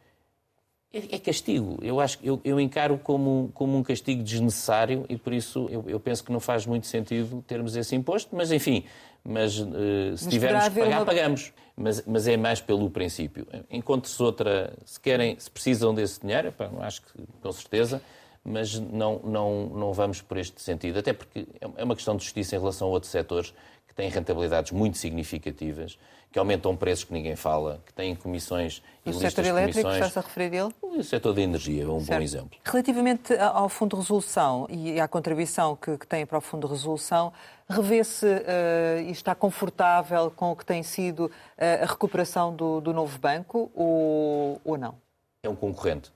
[0.93, 1.77] É, é castigo.
[1.81, 5.99] Eu acho eu, eu encaro como, como um castigo desnecessário e por isso eu, eu,
[5.99, 8.85] penso que não faz muito sentido termos esse imposto, mas enfim,
[9.23, 11.05] mas uh, se mas tivermos que pagar, uma...
[11.05, 11.53] pagamos.
[11.75, 13.45] Mas, mas é mais pelo princípio.
[13.69, 17.09] Encontre-se outra, se querem, se precisam desse dinheiro, pá, acho que
[17.41, 18.01] com certeza,
[18.45, 22.55] mas não, não, não vamos por este sentido, até porque é uma questão de justiça
[22.55, 23.53] em relação a outros setores
[23.95, 25.97] que têm rentabilidades muito significativas
[26.29, 30.21] que aumentam preços que ninguém fala, que têm comissões e o setor elétrico, está-se a
[30.21, 30.75] referir ele?
[30.81, 32.17] O setor da energia é um certo.
[32.17, 32.59] bom exemplo.
[32.65, 36.73] Relativamente ao Fundo de Resolução e à contribuição que, que tem para o Fundo de
[36.73, 37.31] Resolução,
[37.69, 42.91] revê-se uh, e está confortável com o que tem sido uh, a recuperação do, do
[42.91, 44.95] novo banco ou, ou não?
[45.41, 46.11] É um concorrente.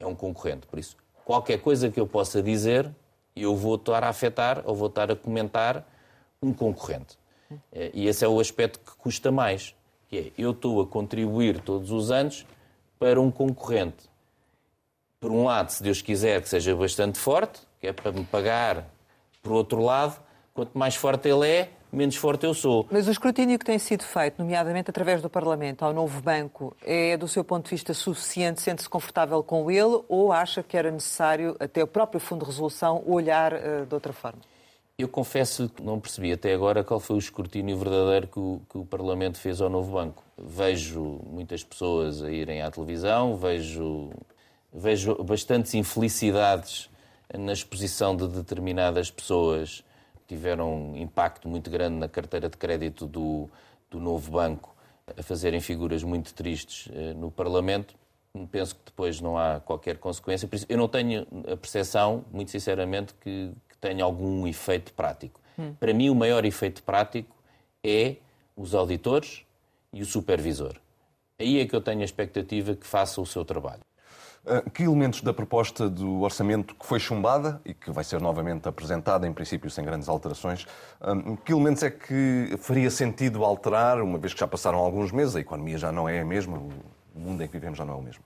[0.00, 0.96] É um concorrente, por isso.
[1.24, 2.90] Qualquer coisa que eu possa dizer,
[3.36, 5.86] eu vou estar a afetar ou vou estar a comentar
[6.42, 7.18] um concorrente.
[7.72, 9.74] É, e esse é o aspecto que custa mais,
[10.08, 12.46] que é eu estou a contribuir todos os anos
[12.98, 14.10] para um concorrente.
[15.20, 18.84] Por um lado, se Deus quiser que seja bastante forte, que é para me pagar.
[19.42, 20.20] Por outro lado,
[20.52, 22.86] quanto mais forte ele é, menos forte eu sou.
[22.90, 27.16] Mas o escrutínio que tem sido feito, nomeadamente através do Parlamento, ao novo banco, é,
[27.16, 28.60] do seu ponto de vista, suficiente?
[28.60, 33.02] Sente-se confortável com ele ou acha que era necessário, até o próprio Fundo de Resolução,
[33.06, 34.40] olhar uh, de outra forma?
[34.98, 38.78] Eu confesso que não percebi até agora qual foi o escrutínio verdadeiro que o, que
[38.78, 40.24] o, Parlamento fez ao novo banco.
[40.38, 44.10] Vejo muitas pessoas a irem à televisão, vejo,
[44.72, 46.88] vejo bastantes infelicidades
[47.38, 53.06] na exposição de determinadas pessoas que tiveram um impacto muito grande na carteira de crédito
[53.06, 53.50] do,
[53.90, 54.74] do novo banco,
[55.14, 57.94] a fazerem figuras muito tristes eh, no Parlamento.
[58.50, 60.48] Penso que depois não há qualquer consequência.
[60.70, 65.40] Eu não tenho a percepção, muito sinceramente, que que tenha algum efeito prático.
[65.58, 65.74] Hum.
[65.78, 67.34] Para mim, o maior efeito prático
[67.84, 68.16] é
[68.56, 69.44] os auditores
[69.92, 70.76] e o supervisor.
[71.38, 73.82] Aí é que eu tenho a expectativa que faça o seu trabalho.
[74.46, 78.68] Ah, que elementos da proposta do orçamento que foi chumbada e que vai ser novamente
[78.68, 80.66] apresentada, em princípio sem grandes alterações,
[81.00, 85.36] ah, que elementos é que faria sentido alterar, uma vez que já passaram alguns meses,
[85.36, 87.96] a economia já não é a mesma, o mundo em que vivemos já não é
[87.96, 88.22] o mesmo?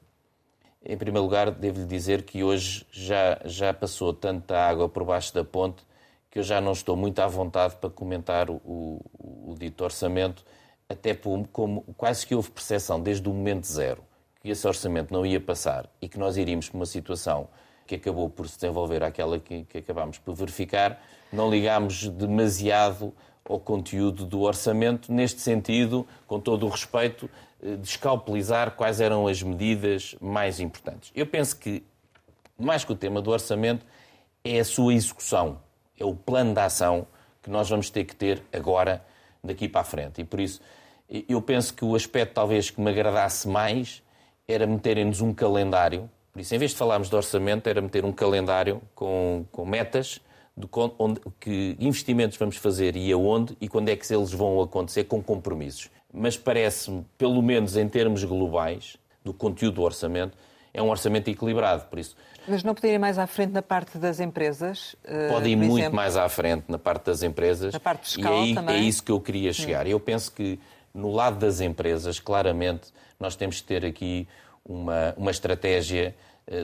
[0.84, 5.44] Em primeiro lugar, devo-lhe dizer que hoje já, já passou tanta água por baixo da
[5.44, 5.84] ponte
[6.30, 10.44] que eu já não estou muito à vontade para comentar o, o, o dito orçamento,
[10.88, 14.02] até como quase que houve percepção desde o momento zero
[14.40, 17.48] que esse orçamento não ia passar e que nós iríamos para uma situação
[17.86, 21.02] que acabou por se desenvolver aquela que, que acabámos por verificar,
[21.32, 23.12] não ligámos demasiado
[23.44, 27.28] ao conteúdo do orçamento, neste sentido, com todo o respeito,
[27.78, 31.10] descalpelizar quais eram as medidas mais importantes.
[31.14, 31.84] Eu penso que,
[32.58, 33.84] mais que o tema do orçamento,
[34.44, 35.60] é a sua execução,
[35.98, 37.06] é o plano de ação
[37.42, 39.04] que nós vamos ter que ter agora,
[39.42, 40.20] daqui para a frente.
[40.20, 40.60] E por isso,
[41.28, 44.02] eu penso que o aspecto talvez que me agradasse mais
[44.46, 46.10] era meterem-nos um calendário.
[46.32, 50.20] Por isso, em vez de falarmos de orçamento, era meter um calendário com, com metas
[50.56, 55.04] de onde, que investimentos vamos fazer e aonde e quando é que eles vão acontecer
[55.04, 55.90] com compromissos.
[56.12, 60.36] Mas parece-me, pelo menos em termos globais, do conteúdo do orçamento,
[60.72, 61.84] é um orçamento equilibrado.
[61.86, 62.16] Por isso,
[62.48, 64.96] mas não poderia ir mais à frente na parte das empresas?
[65.04, 65.96] Eh, Pode ir muito exemplo?
[65.96, 67.72] mais à frente na parte das empresas.
[67.72, 68.76] Na parte fiscal e aí, também?
[68.76, 69.86] é isso que eu queria chegar.
[69.86, 69.90] Hum.
[69.90, 70.58] Eu penso que
[70.94, 72.88] no lado das empresas, claramente,
[73.18, 74.26] nós temos de ter aqui
[74.64, 76.14] uma, uma estratégia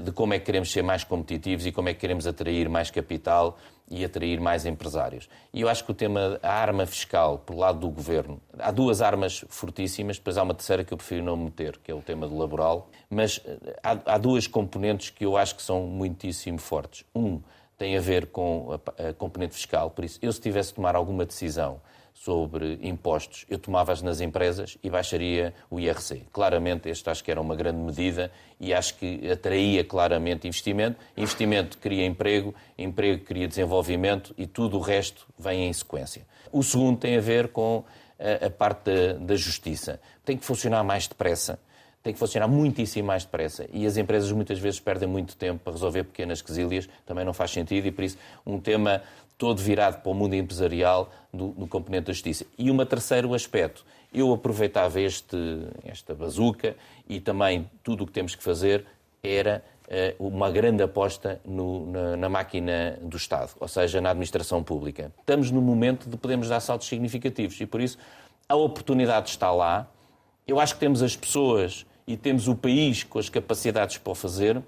[0.03, 2.91] de como é que queremos ser mais competitivos e como é que queremos atrair mais
[2.91, 3.57] capital
[3.89, 5.28] e atrair mais empresários.
[5.53, 9.01] E eu acho que o tema, a arma fiscal, por lado do governo, há duas
[9.01, 12.26] armas fortíssimas, depois há uma terceira que eu prefiro não meter, que é o tema
[12.26, 17.05] do laboral, mas eh, há, há duas componentes que eu acho que são muitíssimo fortes.
[17.14, 17.41] Um
[17.78, 20.97] tem a ver com a, a componente fiscal, por isso, eu se tivesse de tomar
[20.97, 21.80] alguma decisão
[22.17, 26.23] sobre impostos, eu tomava-as nas empresas e baixaria o IRC.
[26.33, 30.99] Claramente, este acho que era uma grande medida e acho que atraía claramente investimento.
[31.17, 36.27] Investimento cria emprego, emprego cria desenvolvimento e tudo o resto vem em sequência.
[36.51, 37.85] O segundo tem a ver com
[38.19, 40.01] a, a parte da justiça.
[40.25, 41.61] Tem que funcionar mais depressa
[42.07, 43.67] tem que funcionar muitíssimo mais depressa.
[43.73, 47.51] E as empresas muitas vezes perdem muito tempo para resolver pequenas quesilhas, também não faz
[47.51, 49.03] sentido, e por isso um tema
[49.37, 52.47] todo virado para o mundo empresarial do, do componente da justiça.
[52.57, 53.85] E um terceiro aspecto,
[54.15, 55.37] eu aproveitava este,
[55.85, 56.77] esta bazuca
[57.09, 58.87] e também tudo o que temos que fazer
[59.21, 59.65] era
[60.21, 65.11] uh, uma grande aposta no, na, na, máquina do Estado, ou seja, na administração pública.
[65.19, 67.99] Estamos no momento de podermos dar saltos significativos e por isso
[68.49, 69.89] a oportunidade está lá.
[70.47, 74.15] Eu acho que temos as pessoas e temos o país com as capacidades para o
[74.15, 74.63] fazer.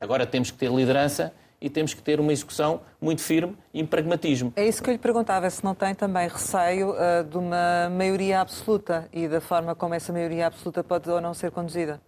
[0.00, 3.86] Agora temos que ter liderança e temos que ter uma execução muito firme e em
[3.86, 4.52] pragmatismo.
[4.56, 8.40] É isso que eu lhe perguntava, se não tem também receio uh, de uma maioria
[8.40, 12.00] absoluta e da forma como essa maioria absoluta pode ou não ser conduzida.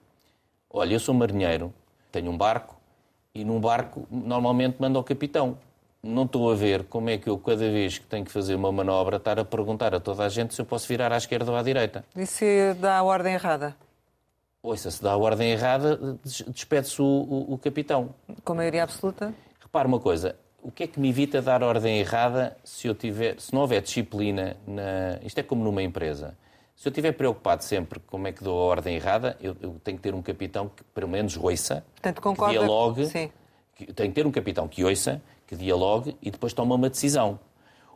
[0.71, 1.73] Olha, eu sou marinheiro,
[2.13, 2.77] tenho um barco
[3.35, 5.57] e num barco normalmente manda o capitão.
[6.03, 8.71] Não estou a ver como é que eu, cada vez que tenho que fazer uma
[8.71, 11.57] manobra, estar a perguntar a toda a gente se eu posso virar à esquerda ou
[11.57, 12.05] à direita.
[12.15, 13.75] E se dá a ordem errada?
[14.67, 18.13] Ouça, se dá a ordem errada, despede-se o, o, o capitão.
[18.43, 19.33] Com maioria absoluta?
[19.61, 23.41] Repare uma coisa, o que é que me evita dar ordem errada se eu tiver,
[23.41, 26.37] se não houver disciplina na, isto é como numa empresa.
[26.75, 29.99] Se eu estiver preocupado sempre como é que dou a ordem errada, eu, eu tenho
[29.99, 33.31] que ter um capitão que pelo menos ouça, Portanto, concorda, que dialogue, sim.
[33.73, 37.39] que, tenho que ter um capitão que ouça, que dialogue e depois toma uma decisão.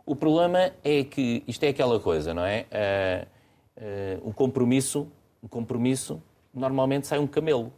[0.06, 2.64] O problema é que isto é aquela coisa, não é?
[2.70, 5.08] Uh, uh, um compromisso,
[5.42, 6.22] um compromisso
[6.52, 7.72] normalmente sai um camelo,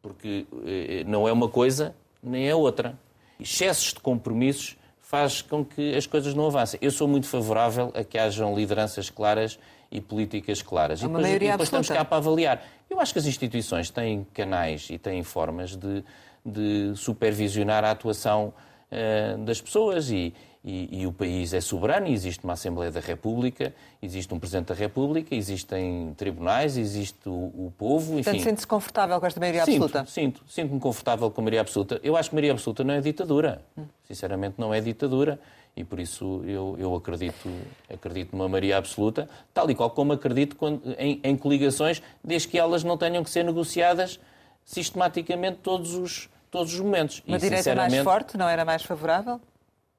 [0.00, 2.98] porque uh, não é uma coisa nem é outra
[3.38, 6.78] excessos de compromissos faz com que as coisas não avancem.
[6.82, 9.58] Eu sou muito favorável a que hajam lideranças claras
[9.90, 11.00] e políticas claras.
[11.00, 12.64] É e depois, e depois estamos cá para avaliar.
[12.90, 16.02] Eu acho que as instituições têm canais e têm formas de,
[16.44, 18.52] de supervisionar a atuação
[18.90, 20.34] uh, das pessoas e,
[20.66, 24.74] e, e, o país é soberano, existe uma Assembleia da República, existe um Presidente da
[24.74, 28.24] República, existem tribunais, existe o, o povo, enfim...
[28.24, 30.10] Portanto, sente-se confortável com esta maioria sinto, absoluta?
[30.10, 32.00] Sinto, sinto-me confortável com a maioria absoluta.
[32.02, 33.62] Eu acho que a maioria absoluta não é ditadura.
[34.08, 35.38] Sinceramente, não é ditadura.
[35.76, 37.48] E por isso eu, eu acredito,
[37.88, 40.56] acredito numa maioria absoluta, tal e qual como acredito
[40.98, 44.18] em, em coligações, desde que elas não tenham que ser negociadas
[44.64, 47.22] sistematicamente todos os, todos os momentos.
[47.24, 49.40] Uma e, direita mais forte não era mais favorável?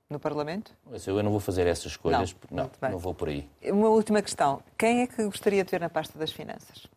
[0.09, 0.71] No Parlamento?
[1.05, 3.47] Eu não vou fazer essas escolhas, não, não, não, vou por aí.
[3.63, 4.61] Uma última questão.
[4.77, 6.87] Quem é que gostaria de ver na pasta das finanças?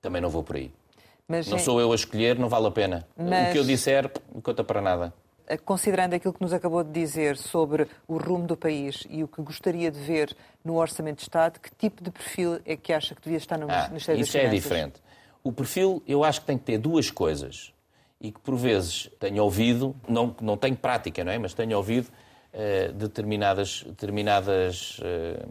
[0.00, 0.72] Também não vou por aí.
[1.26, 1.60] Mas, não é...
[1.60, 3.06] sou eu a escolher, não vale a pena.
[3.16, 3.50] Mas...
[3.50, 5.12] O que eu disser não conta para nada.
[5.46, 9.28] Eh, considerando aquilo que nos acabou de dizer sobre o rumo do país e o
[9.28, 10.34] que gostaria de ver
[10.64, 13.66] no Orçamento de Estado, que tipo de perfil é que acha que devia estar no
[13.70, 14.28] ah, Ministério das Finanças?
[14.28, 15.02] Isso é diferente.
[15.42, 17.72] O perfil, eu acho que tem que ter duas coisas
[18.20, 21.38] e que por vezes tenho ouvido, não, não tenho prática, não é?
[21.38, 22.08] Mas tenho ouvido
[22.94, 25.48] determinadas, determinadas uh,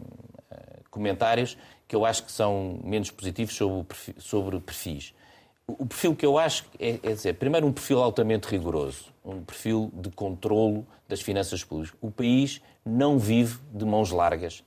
[0.90, 5.14] comentários que eu acho que são menos positivos sobre, perfil, sobre perfis.
[5.66, 9.90] O perfil que eu acho é, é dizer, primeiro, um perfil altamente rigoroso, um perfil
[9.94, 11.94] de controlo das finanças públicas.
[12.00, 14.62] O país não vive de mãos largas.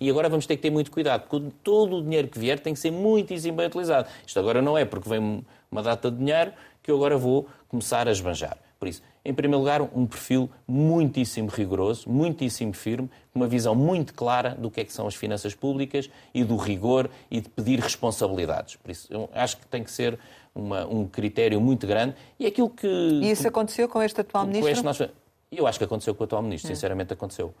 [0.00, 2.72] E agora vamos ter que ter muito cuidado, porque todo o dinheiro que vier tem
[2.72, 4.08] que ser muitíssimo bem utilizado.
[4.26, 6.52] Isto agora não é porque vem uma data de dinheiro
[6.82, 8.56] que eu agora vou começar a esbanjar.
[8.78, 14.14] Por isso, em primeiro lugar, um perfil muitíssimo rigoroso, muitíssimo firme, com uma visão muito
[14.14, 17.80] clara do que é que são as finanças públicas e do rigor e de pedir
[17.80, 18.76] responsabilidades.
[18.76, 20.16] Por isso, eu acho que tem que ser
[20.54, 22.86] uma, um critério muito grande e aquilo que...
[22.86, 24.70] E isso aconteceu com este atual ministro?
[24.70, 25.08] Este nosso,
[25.50, 27.52] eu acho que aconteceu com o atual ministro, sinceramente aconteceu.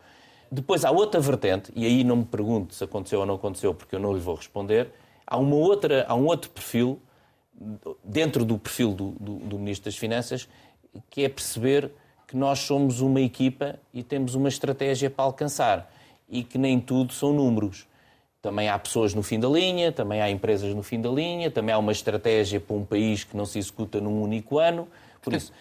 [0.50, 3.96] Depois há outra vertente, e aí não me pergunto se aconteceu ou não aconteceu, porque
[3.96, 4.90] eu não lhe vou responder,
[5.26, 7.02] há, uma outra, há um outro perfil
[8.04, 10.48] dentro do perfil do, do, do Ministro das Finanças,
[11.10, 11.90] que é perceber
[12.26, 15.90] que nós somos uma equipa e temos uma estratégia para alcançar
[16.28, 17.86] e que nem tudo são números.
[18.42, 21.74] Também há pessoas no fim da linha, também há empresas no fim da linha, também
[21.74, 24.86] há uma estratégia para um país que não se executa num único ano.
[25.20, 25.52] Por isso,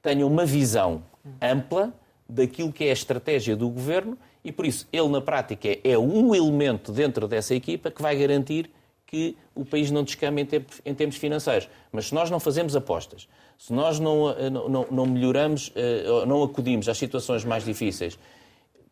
[0.00, 1.02] tenha uma visão
[1.42, 1.92] ampla
[2.28, 6.34] daquilo que é a estratégia do governo e, por isso, ele, na prática, é um
[6.34, 8.70] elemento dentro dessa equipa que vai garantir
[9.06, 10.46] que o país não descame
[10.84, 11.68] em termos financeiros.
[11.92, 16.42] Mas se nós não fazemos apostas, se nós não, eh, não, não melhoramos, eh, não
[16.42, 18.18] acudimos às situações mais difíceis,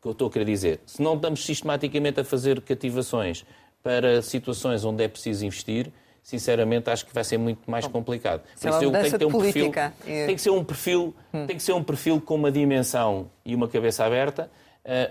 [0.00, 3.44] que eu estou a querer dizer, se não estamos sistematicamente a fazer cativações
[3.82, 5.90] para situações onde é preciso investir,
[6.22, 8.42] sinceramente acho que vai ser muito mais complicado.
[8.42, 9.72] Por isso, tem que ter um perfil,
[10.04, 11.46] tem que ser um perfil, hum.
[11.46, 14.50] tem que ser um perfil com uma dimensão e uma cabeça aberta,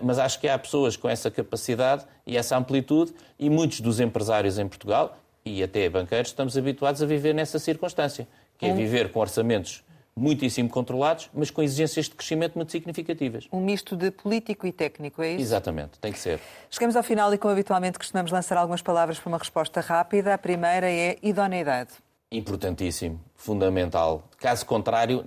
[0.01, 4.59] mas acho que há pessoas com essa capacidade e essa amplitude e muitos dos empresários
[4.59, 9.19] em Portugal e até banqueiros estamos habituados a viver nessa circunstância, que é viver com
[9.19, 9.83] orçamentos
[10.15, 13.47] muitíssimo controlados, mas com exigências de crescimento muito significativas.
[13.51, 15.41] Um misto de político e técnico, é isso?
[15.41, 16.39] Exatamente, tem que ser.
[16.69, 20.33] Chegamos ao final e, como habitualmente, costumamos lançar algumas palavras para uma resposta rápida.
[20.33, 21.91] A primeira é idoneidade.
[22.31, 24.23] Importantíssimo, fundamental.
[24.37, 25.23] Caso contrário,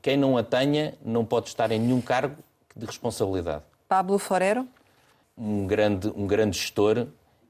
[0.00, 2.36] quem não a tenha não pode estar em nenhum cargo
[2.76, 3.64] de responsabilidade.
[3.88, 4.68] Pablo Forero?
[5.36, 7.06] Um grande, um grande gestor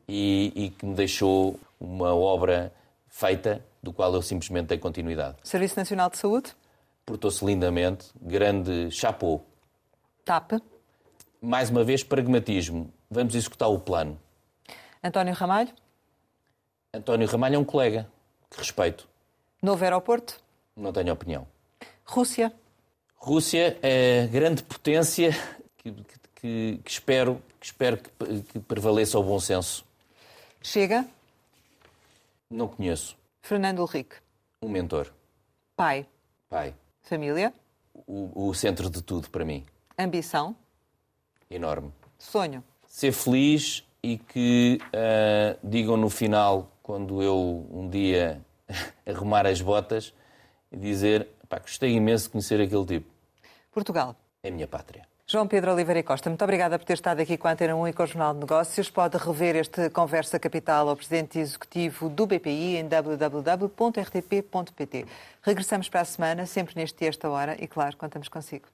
[0.06, 2.72] e, e que me deixou uma obra
[3.08, 5.36] feita do qual eu simplesmente dei continuidade.
[5.42, 6.54] Serviço Nacional de Saúde?
[7.08, 9.40] portou-se lindamente, grande chapô.
[10.26, 10.60] TAP.
[11.40, 12.92] Mais uma vez, pragmatismo.
[13.10, 14.20] Vamos executar o plano.
[15.02, 15.70] António Ramalho?
[16.92, 18.06] António Ramalho é um colega
[18.50, 19.08] que respeito.
[19.62, 20.38] Novo aeroporto?
[20.76, 21.46] Não tenho opinião.
[22.04, 22.52] Rússia?
[23.16, 25.30] Rússia é grande potência
[25.78, 25.90] que,
[26.40, 29.84] que, que espero, que, espero que, que prevaleça o bom senso.
[30.62, 31.06] Chega?
[32.48, 33.16] Não conheço.
[33.42, 34.16] Fernando Henrique?
[34.62, 35.12] Um mentor.
[35.76, 36.06] Pai?
[36.48, 36.74] Pai.
[37.02, 37.52] Família?
[38.06, 39.64] O, o centro de tudo para mim.
[39.98, 40.54] Ambição?
[41.50, 41.92] Enorme.
[42.18, 42.62] Sonho?
[42.86, 48.40] Ser feliz e que uh, digam no final, quando eu um dia
[49.06, 50.14] arrumar as botas,
[50.70, 53.10] e dizer: pá, gostei imenso de conhecer aquele tipo.
[53.72, 54.16] Portugal.
[54.42, 55.06] É a minha pátria.
[55.30, 57.92] João Pedro Oliveira Costa, muito obrigada por ter estado aqui com a Antena 1 e
[57.92, 58.88] com o Jornal de Negócios.
[58.88, 63.36] Pode rever este Conversa Capital ao Presidente Executivo do BPI em www.rtp.pt.
[65.42, 68.64] Regressamos para a semana, sempre neste e esta hora, e claro, contamos consigo.